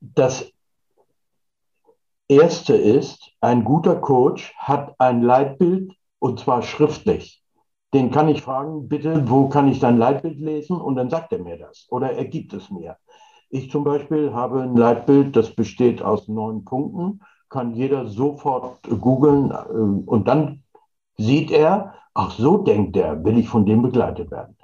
Das 0.00 0.52
Erste 2.28 2.76
ist, 2.76 3.32
ein 3.40 3.64
guter 3.64 3.96
Coach 3.96 4.54
hat 4.58 4.94
ein 4.98 5.22
Leitbild 5.22 5.94
und 6.18 6.38
zwar 6.40 6.62
schriftlich. 6.62 7.42
Den 7.94 8.10
kann 8.10 8.28
ich 8.28 8.42
fragen, 8.42 8.88
bitte, 8.88 9.28
wo 9.30 9.48
kann 9.48 9.66
ich 9.68 9.80
dein 9.80 9.96
Leitbild 9.96 10.38
lesen? 10.38 10.78
Und 10.78 10.96
dann 10.96 11.08
sagt 11.08 11.32
er 11.32 11.38
mir 11.38 11.56
das 11.56 11.86
oder 11.90 12.12
er 12.12 12.26
gibt 12.26 12.52
es 12.52 12.70
mir. 12.70 12.98
Ich 13.50 13.70
zum 13.70 13.84
Beispiel 13.84 14.32
habe 14.34 14.62
ein 14.62 14.76
Leitbild, 14.76 15.34
das 15.34 15.54
besteht 15.54 16.02
aus 16.02 16.28
neun 16.28 16.64
Punkten, 16.64 17.20
kann 17.48 17.74
jeder 17.74 18.06
sofort 18.06 18.82
googeln 18.82 19.50
äh, 19.50 20.08
und 20.08 20.28
dann 20.28 20.62
sieht 21.16 21.50
er, 21.50 21.94
ach 22.14 22.32
so 22.32 22.58
denkt 22.58 22.96
er, 22.96 23.24
will 23.24 23.38
ich 23.38 23.48
von 23.48 23.64
dem 23.64 23.82
begleitet 23.82 24.30
werden. 24.30 24.56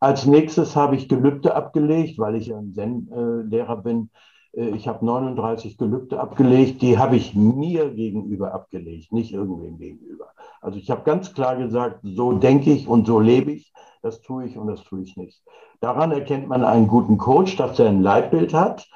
Als 0.00 0.24
nächstes 0.24 0.74
habe 0.74 0.96
ich 0.96 1.08
Gelübde 1.08 1.54
abgelegt, 1.54 2.18
weil 2.18 2.36
ich 2.36 2.54
ein 2.54 2.72
Zen-Lehrer 2.72 3.76
bin. 3.76 4.10
Äh, 4.52 4.70
ich 4.70 4.88
habe 4.88 5.04
39 5.04 5.76
Gelübde 5.76 6.18
abgelegt, 6.18 6.80
die 6.80 6.98
habe 6.98 7.16
ich 7.16 7.34
mir 7.34 7.90
gegenüber 7.90 8.54
abgelegt, 8.54 9.12
nicht 9.12 9.32
irgendwem 9.32 9.76
gegenüber. 9.76 10.28
Also 10.62 10.78
ich 10.78 10.90
habe 10.90 11.02
ganz 11.02 11.34
klar 11.34 11.56
gesagt, 11.56 12.00
so 12.02 12.32
denke 12.32 12.72
ich 12.72 12.88
und 12.88 13.06
so 13.06 13.20
lebe 13.20 13.52
ich, 13.52 13.72
das 14.02 14.20
tue 14.22 14.46
ich 14.46 14.56
und 14.56 14.66
das 14.66 14.82
tue 14.82 15.02
ich 15.02 15.16
nicht. 15.16 15.42
Daran 15.80 16.12
erkennt 16.12 16.48
man 16.48 16.64
einen 16.64 16.88
guten 16.88 17.18
Coach, 17.18 17.56
dass 17.56 17.78
er 17.78 17.88
ein 17.88 18.02
Leitbild 18.02 18.54
hat 18.54 18.88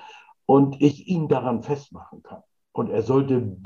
und 0.46 0.80
ich 0.80 1.08
ihn 1.08 1.28
daran 1.28 1.62
festmachen 1.62 2.22
kann. 2.22 2.42
Und 2.72 2.90
er 2.90 3.02
sollte 3.02 3.56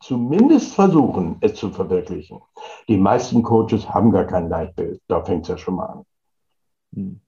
zumindest 0.00 0.74
versuchen, 0.74 1.36
es 1.40 1.54
zu 1.54 1.70
verwirklichen. 1.70 2.40
Die 2.88 2.96
meisten 2.96 3.42
Coaches 3.42 3.88
haben 3.88 4.10
gar 4.10 4.24
kein 4.24 4.48
Leitbild. 4.48 5.00
Da 5.08 5.24
fängt 5.24 5.42
es 5.42 5.48
ja 5.48 5.58
schon 5.58 5.76
mal 5.76 5.86
an. 5.86 6.04
Hm. 6.94 7.20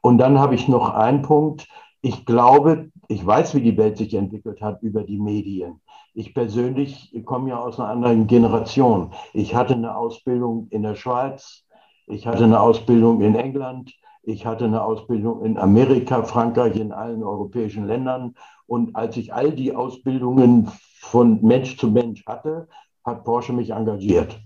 Und 0.00 0.18
dann 0.18 0.38
habe 0.38 0.54
ich 0.54 0.68
noch 0.68 0.90
einen 0.94 1.22
Punkt. 1.22 1.68
Ich 2.00 2.24
glaube, 2.24 2.90
ich 3.08 3.24
weiß, 3.24 3.54
wie 3.54 3.62
die 3.62 3.76
Welt 3.76 3.96
sich 3.96 4.14
entwickelt 4.14 4.60
hat 4.60 4.82
über 4.82 5.02
die 5.02 5.18
Medien. 5.18 5.80
Ich 6.14 6.34
persönlich 6.34 7.14
komme 7.24 7.50
ja 7.50 7.58
aus 7.58 7.78
einer 7.78 7.88
anderen 7.88 8.26
Generation. 8.26 9.12
Ich 9.32 9.54
hatte 9.54 9.74
eine 9.74 9.96
Ausbildung 9.96 10.68
in 10.70 10.82
der 10.82 10.94
Schweiz, 10.94 11.64
ich 12.08 12.26
hatte 12.26 12.44
eine 12.44 12.60
Ausbildung 12.60 13.20
in 13.20 13.34
England, 13.34 13.92
ich 14.22 14.44
hatte 14.44 14.64
eine 14.64 14.82
Ausbildung 14.82 15.44
in 15.44 15.56
Amerika, 15.58 16.22
Frankreich, 16.22 16.76
in 16.76 16.92
allen 16.92 17.22
europäischen 17.22 17.86
Ländern. 17.86 18.34
Und 18.66 18.94
als 18.94 19.16
ich 19.16 19.32
all 19.32 19.52
die 19.52 19.74
Ausbildungen 19.74 20.70
von 21.00 21.42
Mensch 21.42 21.78
zu 21.78 21.88
Mensch 21.88 22.26
hatte, 22.26 22.68
hat 23.04 23.24
Porsche 23.24 23.52
mich 23.52 23.70
engagiert. 23.70 24.38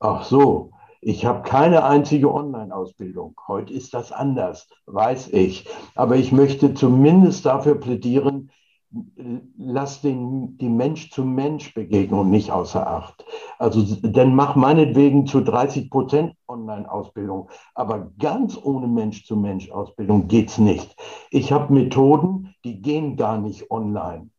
Ach 0.00 0.22
so, 0.24 0.72
ich 1.00 1.24
habe 1.24 1.48
keine 1.48 1.84
einzige 1.84 2.32
Online-Ausbildung. 2.32 3.34
Heute 3.48 3.72
ist 3.72 3.94
das 3.94 4.12
anders, 4.12 4.68
weiß 4.86 5.28
ich. 5.32 5.66
Aber 5.94 6.16
ich 6.16 6.32
möchte 6.32 6.74
zumindest 6.74 7.46
dafür 7.46 7.76
plädieren, 7.76 8.50
lass 9.58 10.00
den, 10.00 10.56
die 10.58 10.68
Mensch-zu-Mensch-Begegnung 10.68 12.30
nicht 12.30 12.50
außer 12.50 12.86
Acht. 12.86 13.24
Also, 13.58 13.82
denn 14.00 14.34
mach 14.34 14.54
meinetwegen 14.54 15.26
zu 15.26 15.40
30 15.40 15.90
Prozent 15.90 16.34
Online-Ausbildung, 16.46 17.50
aber 17.74 18.12
ganz 18.18 18.58
ohne 18.62 18.86
Mensch-zu-Mensch-Ausbildung 18.86 20.28
geht 20.28 20.50
es 20.50 20.58
nicht. 20.58 20.94
Ich 21.30 21.52
habe 21.52 21.72
Methoden, 21.72 22.54
die 22.64 22.80
gehen 22.80 23.16
gar 23.16 23.38
nicht 23.38 23.70
online. 23.70 24.30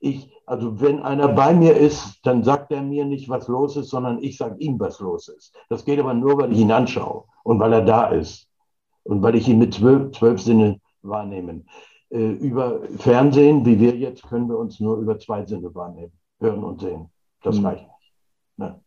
Ich, 0.00 0.30
also 0.46 0.80
wenn 0.80 1.02
einer 1.02 1.28
bei 1.28 1.52
mir 1.52 1.76
ist, 1.76 2.20
dann 2.22 2.44
sagt 2.44 2.70
er 2.70 2.82
mir 2.82 3.04
nicht, 3.04 3.28
was 3.28 3.48
los 3.48 3.76
ist, 3.76 3.88
sondern 3.88 4.22
ich 4.22 4.36
sage 4.36 4.56
ihm, 4.58 4.78
was 4.78 5.00
los 5.00 5.28
ist. 5.28 5.56
Das 5.68 5.84
geht 5.84 5.98
aber 5.98 6.14
nur, 6.14 6.38
weil 6.38 6.52
ich 6.52 6.58
ihn 6.58 6.70
anschaue 6.70 7.24
und 7.42 7.58
weil 7.58 7.72
er 7.72 7.84
da 7.84 8.06
ist 8.06 8.48
und 9.02 9.22
weil 9.22 9.34
ich 9.34 9.48
ihn 9.48 9.58
mit 9.58 9.74
zwölf, 9.74 10.12
zwölf 10.12 10.40
Sinnen 10.40 10.80
wahrnehme. 11.02 11.64
Äh, 12.10 12.30
über 12.32 12.80
Fernsehen, 12.98 13.66
wie 13.66 13.78
wir 13.78 13.94
jetzt, 13.96 14.22
können 14.22 14.48
wir 14.48 14.58
uns 14.58 14.80
nur 14.80 14.96
über 14.96 15.18
zwei 15.18 15.44
Sinne 15.44 15.74
wahrnehmen, 15.74 16.12
hören 16.40 16.64
und 16.64 16.80
sehen. 16.80 17.10
Das 17.42 17.58
mhm. 17.58 17.66
reicht 17.66 17.82
nicht. 17.82 18.12
Ne? 18.56 18.80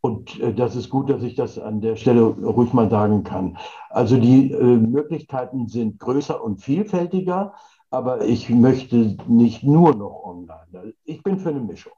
Und 0.00 0.38
äh, 0.40 0.54
das 0.54 0.76
ist 0.76 0.88
gut, 0.88 1.10
dass 1.10 1.22
ich 1.22 1.34
das 1.34 1.58
an 1.58 1.80
der 1.80 1.96
Stelle 1.96 2.22
ruhig 2.22 2.72
mal 2.72 2.88
sagen 2.88 3.24
kann. 3.24 3.58
Also 3.88 4.18
die 4.18 4.52
äh, 4.52 4.62
Möglichkeiten 4.62 5.66
sind 5.66 5.98
größer 5.98 6.42
und 6.42 6.62
vielfältiger, 6.62 7.54
aber 7.90 8.24
ich 8.24 8.48
möchte 8.50 9.16
nicht 9.26 9.64
nur 9.64 9.94
noch 9.94 10.22
online. 10.24 10.94
Ich 11.04 11.24
bin 11.24 11.40
für 11.40 11.48
eine 11.48 11.60
Mischung. 11.60 11.92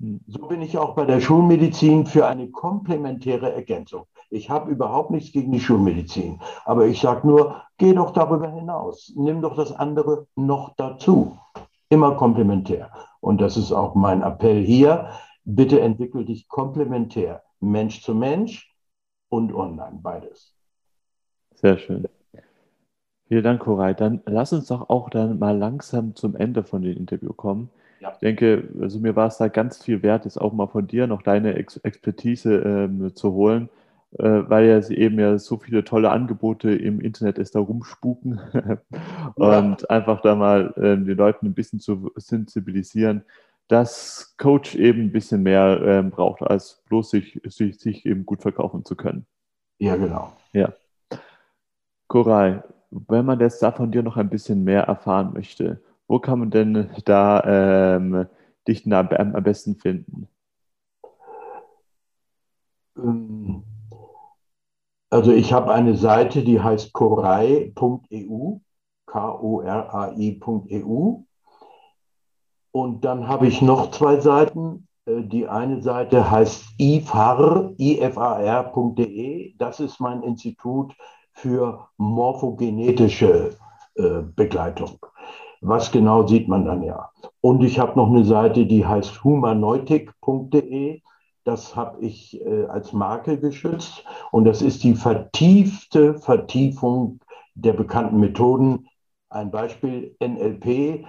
Hm. 0.00 0.20
So 0.26 0.48
bin 0.48 0.62
ich 0.62 0.76
auch 0.78 0.96
bei 0.96 1.04
der 1.04 1.20
Schulmedizin 1.20 2.06
für 2.06 2.26
eine 2.26 2.50
komplementäre 2.50 3.52
Ergänzung. 3.52 4.06
Ich 4.30 4.50
habe 4.50 4.70
überhaupt 4.70 5.10
nichts 5.10 5.32
gegen 5.32 5.52
die 5.52 5.60
Schulmedizin, 5.60 6.40
aber 6.64 6.86
ich 6.86 7.00
sage 7.00 7.26
nur, 7.26 7.62
geh 7.78 7.94
doch 7.94 8.12
darüber 8.12 8.50
hinaus, 8.50 9.12
nimm 9.16 9.42
doch 9.42 9.56
das 9.56 9.72
andere 9.72 10.26
noch 10.34 10.74
dazu. 10.76 11.38
Immer 11.88 12.16
komplementär. 12.16 12.90
Und 13.20 13.40
das 13.40 13.56
ist 13.56 13.72
auch 13.72 13.94
mein 13.94 14.22
Appell 14.22 14.64
hier. 14.64 15.10
Bitte 15.44 15.80
entwickel 15.80 16.24
dich 16.24 16.48
komplementär, 16.48 17.42
Mensch 17.60 18.02
zu 18.02 18.14
Mensch 18.14 18.74
und 19.28 19.54
online, 19.54 20.00
beides. 20.02 20.54
Sehr 21.54 21.78
schön. 21.78 22.06
Vielen 23.28 23.42
Dank, 23.42 23.60
Koray. 23.60 23.94
Dann 23.94 24.22
lass 24.26 24.52
uns 24.52 24.68
doch 24.68 24.88
auch 24.88 25.10
dann 25.10 25.38
mal 25.38 25.56
langsam 25.56 26.14
zum 26.14 26.36
Ende 26.36 26.62
von 26.62 26.82
dem 26.82 26.96
Interview 26.96 27.32
kommen. 27.32 27.70
Ja. 28.00 28.12
Ich 28.12 28.18
denke, 28.18 28.68
also 28.80 29.00
mir 29.00 29.16
war 29.16 29.26
es 29.26 29.38
da 29.38 29.48
ganz 29.48 29.82
viel 29.82 30.02
wert, 30.02 30.26
jetzt 30.26 30.40
auch 30.40 30.52
mal 30.52 30.68
von 30.68 30.86
dir 30.86 31.06
noch 31.06 31.22
deine 31.22 31.54
Ex 31.54 31.78
Expertise 31.78 32.54
ähm, 32.56 33.14
zu 33.14 33.32
holen, 33.32 33.68
weil 34.18 34.66
ja 34.66 34.88
eben 34.90 35.18
ja 35.18 35.38
so 35.38 35.58
viele 35.58 35.84
tolle 35.84 36.10
Angebote 36.10 36.70
im 36.70 37.00
Internet 37.00 37.38
ist 37.38 37.54
da 37.54 37.60
rumspuken 37.60 38.40
und 39.34 39.82
ja. 39.82 39.88
einfach 39.88 40.20
da 40.22 40.34
mal 40.34 40.72
äh, 40.76 40.96
die 40.96 41.14
Leuten 41.14 41.46
ein 41.46 41.54
bisschen 41.54 41.80
zu 41.80 42.10
sensibilisieren, 42.16 43.24
dass 43.68 44.34
Coach 44.38 44.74
eben 44.76 45.02
ein 45.02 45.12
bisschen 45.12 45.42
mehr 45.42 45.80
äh, 45.82 46.02
braucht, 46.02 46.42
als 46.42 46.82
bloß 46.88 47.10
sich, 47.10 47.40
sich, 47.44 47.78
sich 47.78 48.06
eben 48.06 48.24
gut 48.24 48.42
verkaufen 48.42 48.84
zu 48.84 48.94
können. 48.96 49.26
Ja, 49.78 49.96
genau. 49.96 50.32
Ja. 50.52 50.72
Koray, 52.06 52.60
wenn 52.90 53.24
man 53.24 53.40
jetzt 53.40 53.62
da 53.62 53.72
von 53.72 53.90
dir 53.90 54.02
noch 54.02 54.16
ein 54.16 54.30
bisschen 54.30 54.62
mehr 54.64 54.84
erfahren 54.84 55.32
möchte, 55.34 55.82
wo 56.06 56.20
kann 56.20 56.38
man 56.38 56.50
denn 56.50 56.88
da 57.04 57.96
ähm, 57.96 58.26
dich 58.68 58.84
da 58.84 59.00
am 59.00 59.42
besten 59.42 59.74
finden? 59.74 60.28
Ähm, 62.96 63.64
also 65.16 65.32
ich 65.32 65.52
habe 65.54 65.72
eine 65.72 65.96
Seite, 65.96 66.44
die 66.44 66.60
heißt 66.60 66.92
korai.eu, 66.92 68.58
K-O-R-A-I.eu. 69.06 70.42
Und 72.70 73.04
dann 73.06 73.26
habe 73.26 73.46
ich 73.46 73.62
noch 73.62 73.90
zwei 73.92 74.20
Seiten. 74.20 74.86
Äh, 75.06 75.22
die 75.22 75.48
eine 75.48 75.80
Seite 75.80 76.30
heißt 76.30 76.66
ifar, 76.78 77.72
ifar.de. 77.78 79.54
Das 79.56 79.80
ist 79.80 80.00
mein 80.00 80.22
Institut 80.22 80.94
für 81.32 81.88
morphogenetische 81.96 83.56
äh, 83.94 84.20
Begleitung. 84.34 84.98
Was 85.62 85.90
genau 85.92 86.26
sieht 86.26 86.46
man 86.46 86.66
dann 86.66 86.82
ja. 86.82 87.10
Und 87.40 87.64
ich 87.64 87.78
habe 87.78 87.98
noch 87.98 88.10
eine 88.10 88.26
Seite, 88.26 88.66
die 88.66 88.84
heißt 88.84 89.24
humaneutik.de. 89.24 91.00
Das 91.46 91.76
habe 91.76 92.00
ich 92.00 92.44
äh, 92.44 92.64
als 92.64 92.92
Marke 92.92 93.38
geschützt. 93.38 94.04
Und 94.32 94.46
das 94.46 94.62
ist 94.62 94.82
die 94.82 94.96
vertiefte 94.96 96.14
Vertiefung 96.14 97.20
der 97.54 97.72
bekannten 97.72 98.18
Methoden. 98.18 98.88
Ein 99.30 99.52
Beispiel 99.52 100.16
NLP 100.20 101.06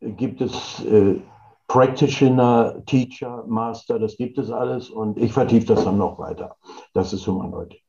gibt 0.00 0.40
es 0.40 0.84
äh, 0.86 1.20
Practitioner, 1.68 2.84
Teacher, 2.86 3.44
Master, 3.46 4.00
das 4.00 4.16
gibt 4.16 4.38
es 4.38 4.50
alles. 4.50 4.90
Und 4.90 5.18
ich 5.18 5.32
vertiefe 5.32 5.66
das 5.66 5.84
dann 5.84 5.98
noch 5.98 6.18
weiter. 6.18 6.56
Das 6.92 7.12
ist 7.12 7.24
Humaneutik. 7.24 7.84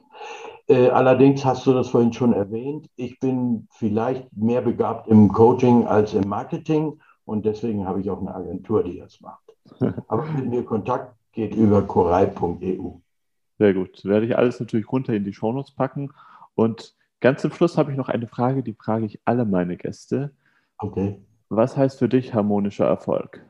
Äh, 0.67 0.89
allerdings 0.89 1.43
hast 1.43 1.65
du 1.65 1.73
das 1.73 1.89
vorhin 1.89 2.13
schon 2.13 2.33
erwähnt. 2.33 2.87
Ich 2.95 3.19
bin 3.19 3.67
vielleicht 3.71 4.27
mehr 4.37 4.61
begabt 4.61 5.07
im 5.07 5.29
Coaching 5.29 5.87
als 5.87 6.13
im 6.13 6.29
Marketing 6.29 6.99
und 7.25 7.47
deswegen 7.47 7.87
habe 7.87 8.01
ich 8.01 8.09
auch 8.11 8.19
eine 8.19 8.35
Agentur, 8.35 8.83
die 8.83 8.99
das 8.99 9.19
macht. 9.19 9.41
Aber 10.07 10.25
mit 10.25 10.47
mir 10.47 10.63
Kontakt 10.63 11.16
geht 11.37 11.53
über 11.53 11.83
korai.eu. 11.83 12.93
Sehr 13.59 13.73
gut. 13.75 14.03
Werde 14.03 14.25
ich 14.25 14.35
alles 14.35 14.59
natürlich 14.59 14.91
runter 14.91 15.13
in 15.13 15.23
die 15.23 15.33
Shownotes 15.33 15.71
packen. 15.71 16.11
Und 16.55 16.95
ganz 17.19 17.43
zum 17.43 17.51
Schluss 17.51 17.77
habe 17.77 17.91
ich 17.91 17.97
noch 17.97 18.09
eine 18.09 18.27
Frage, 18.27 18.63
die 18.63 18.73
frage 18.73 19.05
ich 19.05 19.21
alle 19.23 19.45
meine 19.45 19.77
Gäste. 19.77 20.33
Okay. 20.79 21.21
Was 21.49 21.77
heißt 21.77 21.99
für 21.99 22.09
dich 22.09 22.33
harmonischer 22.33 22.87
Erfolg? 22.87 23.45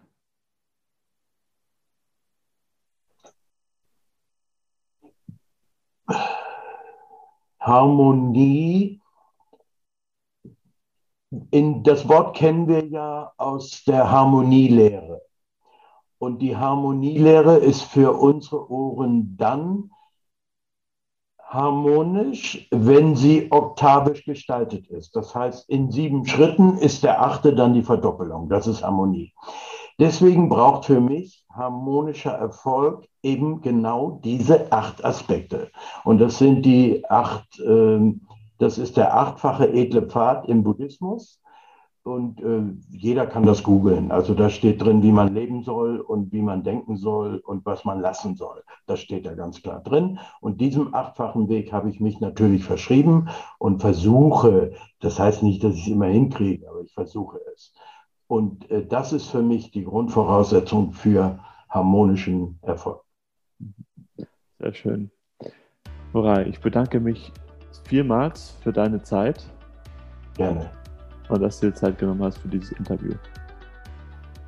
Harmonie. 7.62 9.02
In, 11.52 11.84
das 11.84 12.08
Wort 12.10 12.36
kennen 12.36 12.68
wir 12.68 12.86
ja 12.86 13.32
aus 13.38 13.86
der 13.86 14.12
Harmonielehre. 14.12 15.27
Und 16.20 16.42
die 16.42 16.58
Harmonielehre 16.58 17.58
ist 17.58 17.84
für 17.84 18.14
unsere 18.14 18.70
Ohren 18.72 19.38
dann 19.38 19.92
harmonisch, 21.40 22.68
wenn 22.72 23.16
sie 23.16 23.48
oktavisch 23.52 24.26
gestaltet 24.26 24.88
ist. 24.88 25.16
Das 25.16 25.34
heißt, 25.34 25.70
in 25.70 25.92
sieben 25.92 26.26
Schritten 26.26 26.78
ist 26.78 27.04
der 27.04 27.22
achte 27.22 27.56
dann 27.56 27.74
die 27.74 27.84
Verdoppelung. 27.84 28.50
Das 28.50 28.68
ist 28.68 28.84
Harmonie. 28.84 29.34
Deswegen 30.00 30.50
braucht 30.50 30.86
für 30.86 31.00
mich 31.00 31.46
harmonischer 31.52 32.34
Erfolg 32.34 33.08
eben 33.24 33.62
genau 33.62 34.20
diese 34.24 34.72
acht 34.72 35.04
Aspekte. 35.04 35.72
Und 36.04 36.20
das 36.20 36.38
sind 36.38 36.64
die 36.64 37.04
acht, 37.10 37.60
äh, 37.60 38.14
das 38.60 38.78
ist 38.78 38.98
der 38.98 39.18
achtfache 39.18 39.72
edle 39.72 40.04
Pfad 40.04 40.48
im 40.48 40.64
Buddhismus. 40.64 41.42
Und 42.08 42.42
äh, 42.42 42.62
jeder 42.90 43.28
kann 43.28 43.46
das 43.46 43.64
googeln. 43.64 44.12
Also 44.12 44.34
da 44.34 44.50
steht 44.50 44.82
drin, 44.82 45.04
wie 45.04 45.12
man 45.12 45.34
leben 45.34 45.64
soll 45.64 46.00
und 46.00 46.32
wie 46.32 46.42
man 46.42 46.64
denken 46.64 46.96
soll 46.96 47.40
und 47.40 47.66
was 47.66 47.84
man 47.84 48.00
lassen 48.00 48.38
soll. 48.38 48.64
Das 48.86 49.02
steht 49.02 49.26
da 49.26 49.34
ganz 49.34 49.62
klar 49.62 49.84
drin. 49.84 50.18
Und 50.40 50.62
diesem 50.62 50.96
achtfachen 50.96 51.50
Weg 51.50 51.74
habe 51.74 51.90
ich 51.90 52.00
mich 52.00 52.22
natürlich 52.22 52.64
verschrieben 52.64 53.28
und 53.60 53.82
versuche, 53.82 54.72
das 55.02 55.20
heißt 55.20 55.44
nicht, 55.44 55.62
dass 55.66 55.76
ich 55.76 55.82
es 55.82 55.88
immer 55.90 56.06
hinkriege, 56.06 56.70
aber 56.70 56.80
ich 56.80 56.94
versuche 56.94 57.40
es. 57.54 57.74
Und 58.28 58.72
äh, 58.72 58.86
das 58.86 59.12
ist 59.12 59.28
für 59.28 59.42
mich 59.42 59.72
die 59.72 59.84
Grundvoraussetzung 59.84 60.94
für 60.94 61.40
harmonischen 61.70 62.58
Erfolg. 62.62 63.02
Sehr 64.60 64.74
schön. 64.74 65.12
Nora, 66.14 66.44
ich 66.44 66.62
bedanke 66.62 67.02
mich 67.02 67.34
vielmals 67.84 68.52
für 68.64 68.72
deine 68.72 69.04
Zeit. 69.04 69.46
Gerne. 70.38 70.72
Und 71.30 71.42
dass 71.42 71.60
du 71.60 71.68
dir 71.68 71.76
Zeit 71.76 71.98
genommen 71.98 72.24
hast 72.24 72.38
für 72.38 72.48
dieses 72.48 72.72
Interview. 72.74 73.14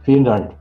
Vielen 0.03 0.23
Dank. 0.23 0.53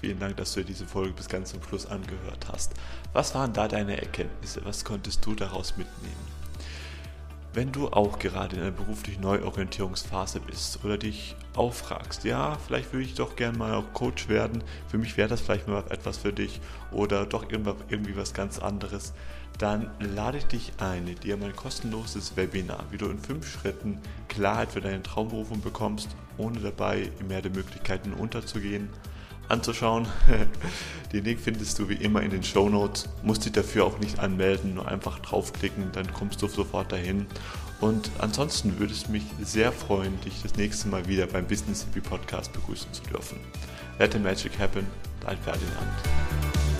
Vielen 0.00 0.18
Dank, 0.18 0.36
dass 0.36 0.52
du 0.54 0.60
dir 0.60 0.66
diese 0.66 0.86
Folge 0.86 1.12
bis 1.12 1.28
ganz 1.28 1.50
zum 1.50 1.62
Schluss 1.62 1.86
angehört 1.86 2.46
hast. 2.52 2.74
Was 3.12 3.34
waren 3.34 3.52
da 3.52 3.66
deine 3.68 4.00
Erkenntnisse? 4.00 4.60
Was 4.64 4.84
konntest 4.84 5.24
du 5.24 5.34
daraus 5.34 5.76
mitnehmen? 5.76 6.36
Wenn 7.52 7.72
du 7.72 7.88
auch 7.88 8.18
gerade 8.18 8.56
in 8.56 8.62
einer 8.62 8.70
beruflichen 8.70 9.22
Neuorientierungsphase 9.22 10.40
bist 10.40 10.84
oder 10.84 10.98
dich 10.98 11.34
auch 11.54 11.72
fragst, 11.72 12.24
ja, 12.24 12.58
vielleicht 12.66 12.92
würde 12.92 13.06
ich 13.06 13.14
doch 13.14 13.34
gerne 13.34 13.56
mal 13.56 13.74
auch 13.74 13.92
Coach 13.94 14.28
werden, 14.28 14.62
für 14.88 14.98
mich 14.98 15.16
wäre 15.16 15.28
das 15.28 15.40
vielleicht 15.40 15.66
mal 15.66 15.84
etwas 15.88 16.18
für 16.18 16.32
dich 16.32 16.60
oder 16.92 17.24
doch 17.24 17.46
irgendwie 17.50 18.16
was 18.16 18.34
ganz 18.34 18.58
anderes, 18.58 19.14
dann 19.58 19.90
lade 20.00 20.38
ich 20.38 20.46
dich 20.46 20.72
ein, 20.78 21.06
dir 21.22 21.38
mein 21.38 21.56
kostenloses 21.56 22.36
Webinar, 22.36 22.84
wie 22.90 22.98
du 22.98 23.06
in 23.06 23.18
fünf 23.18 23.50
Schritten 23.50 24.00
Klarheit 24.28 24.72
für 24.72 24.82
deine 24.82 25.02
Traumberufung 25.02 25.62
bekommst, 25.62 26.14
ohne 26.36 26.60
dabei 26.60 27.10
im 27.20 27.28
Meer 27.28 27.40
der 27.40 27.52
Möglichkeiten 27.52 28.12
unterzugehen 28.12 28.90
anzuschauen. 29.48 30.06
Den 31.12 31.24
Link 31.24 31.40
findest 31.40 31.78
du 31.78 31.88
wie 31.88 31.94
immer 31.94 32.22
in 32.22 32.30
den 32.30 32.42
Show 32.42 32.68
Notes. 32.68 33.08
Musst 33.22 33.44
dich 33.44 33.52
dafür 33.52 33.84
auch 33.84 33.98
nicht 33.98 34.18
anmelden, 34.18 34.74
nur 34.74 34.88
einfach 34.88 35.20
draufklicken, 35.20 35.92
dann 35.92 36.12
kommst 36.12 36.42
du 36.42 36.48
sofort 36.48 36.92
dahin. 36.92 37.26
Und 37.80 38.10
ansonsten 38.18 38.78
würde 38.78 38.92
es 38.92 39.08
mich 39.08 39.24
sehr 39.42 39.70
freuen, 39.70 40.20
dich 40.22 40.42
das 40.42 40.56
nächste 40.56 40.88
Mal 40.88 41.06
wieder 41.08 41.26
beim 41.26 41.46
Business 41.46 41.84
Hippie 41.84 42.06
Podcast 42.06 42.52
begrüßen 42.52 42.92
zu 42.92 43.02
dürfen. 43.02 43.38
Let 43.98 44.12
the 44.12 44.18
Magic 44.18 44.58
Happen, 44.58 44.86
dein 45.24 45.38
Ferdinand. 45.38 46.75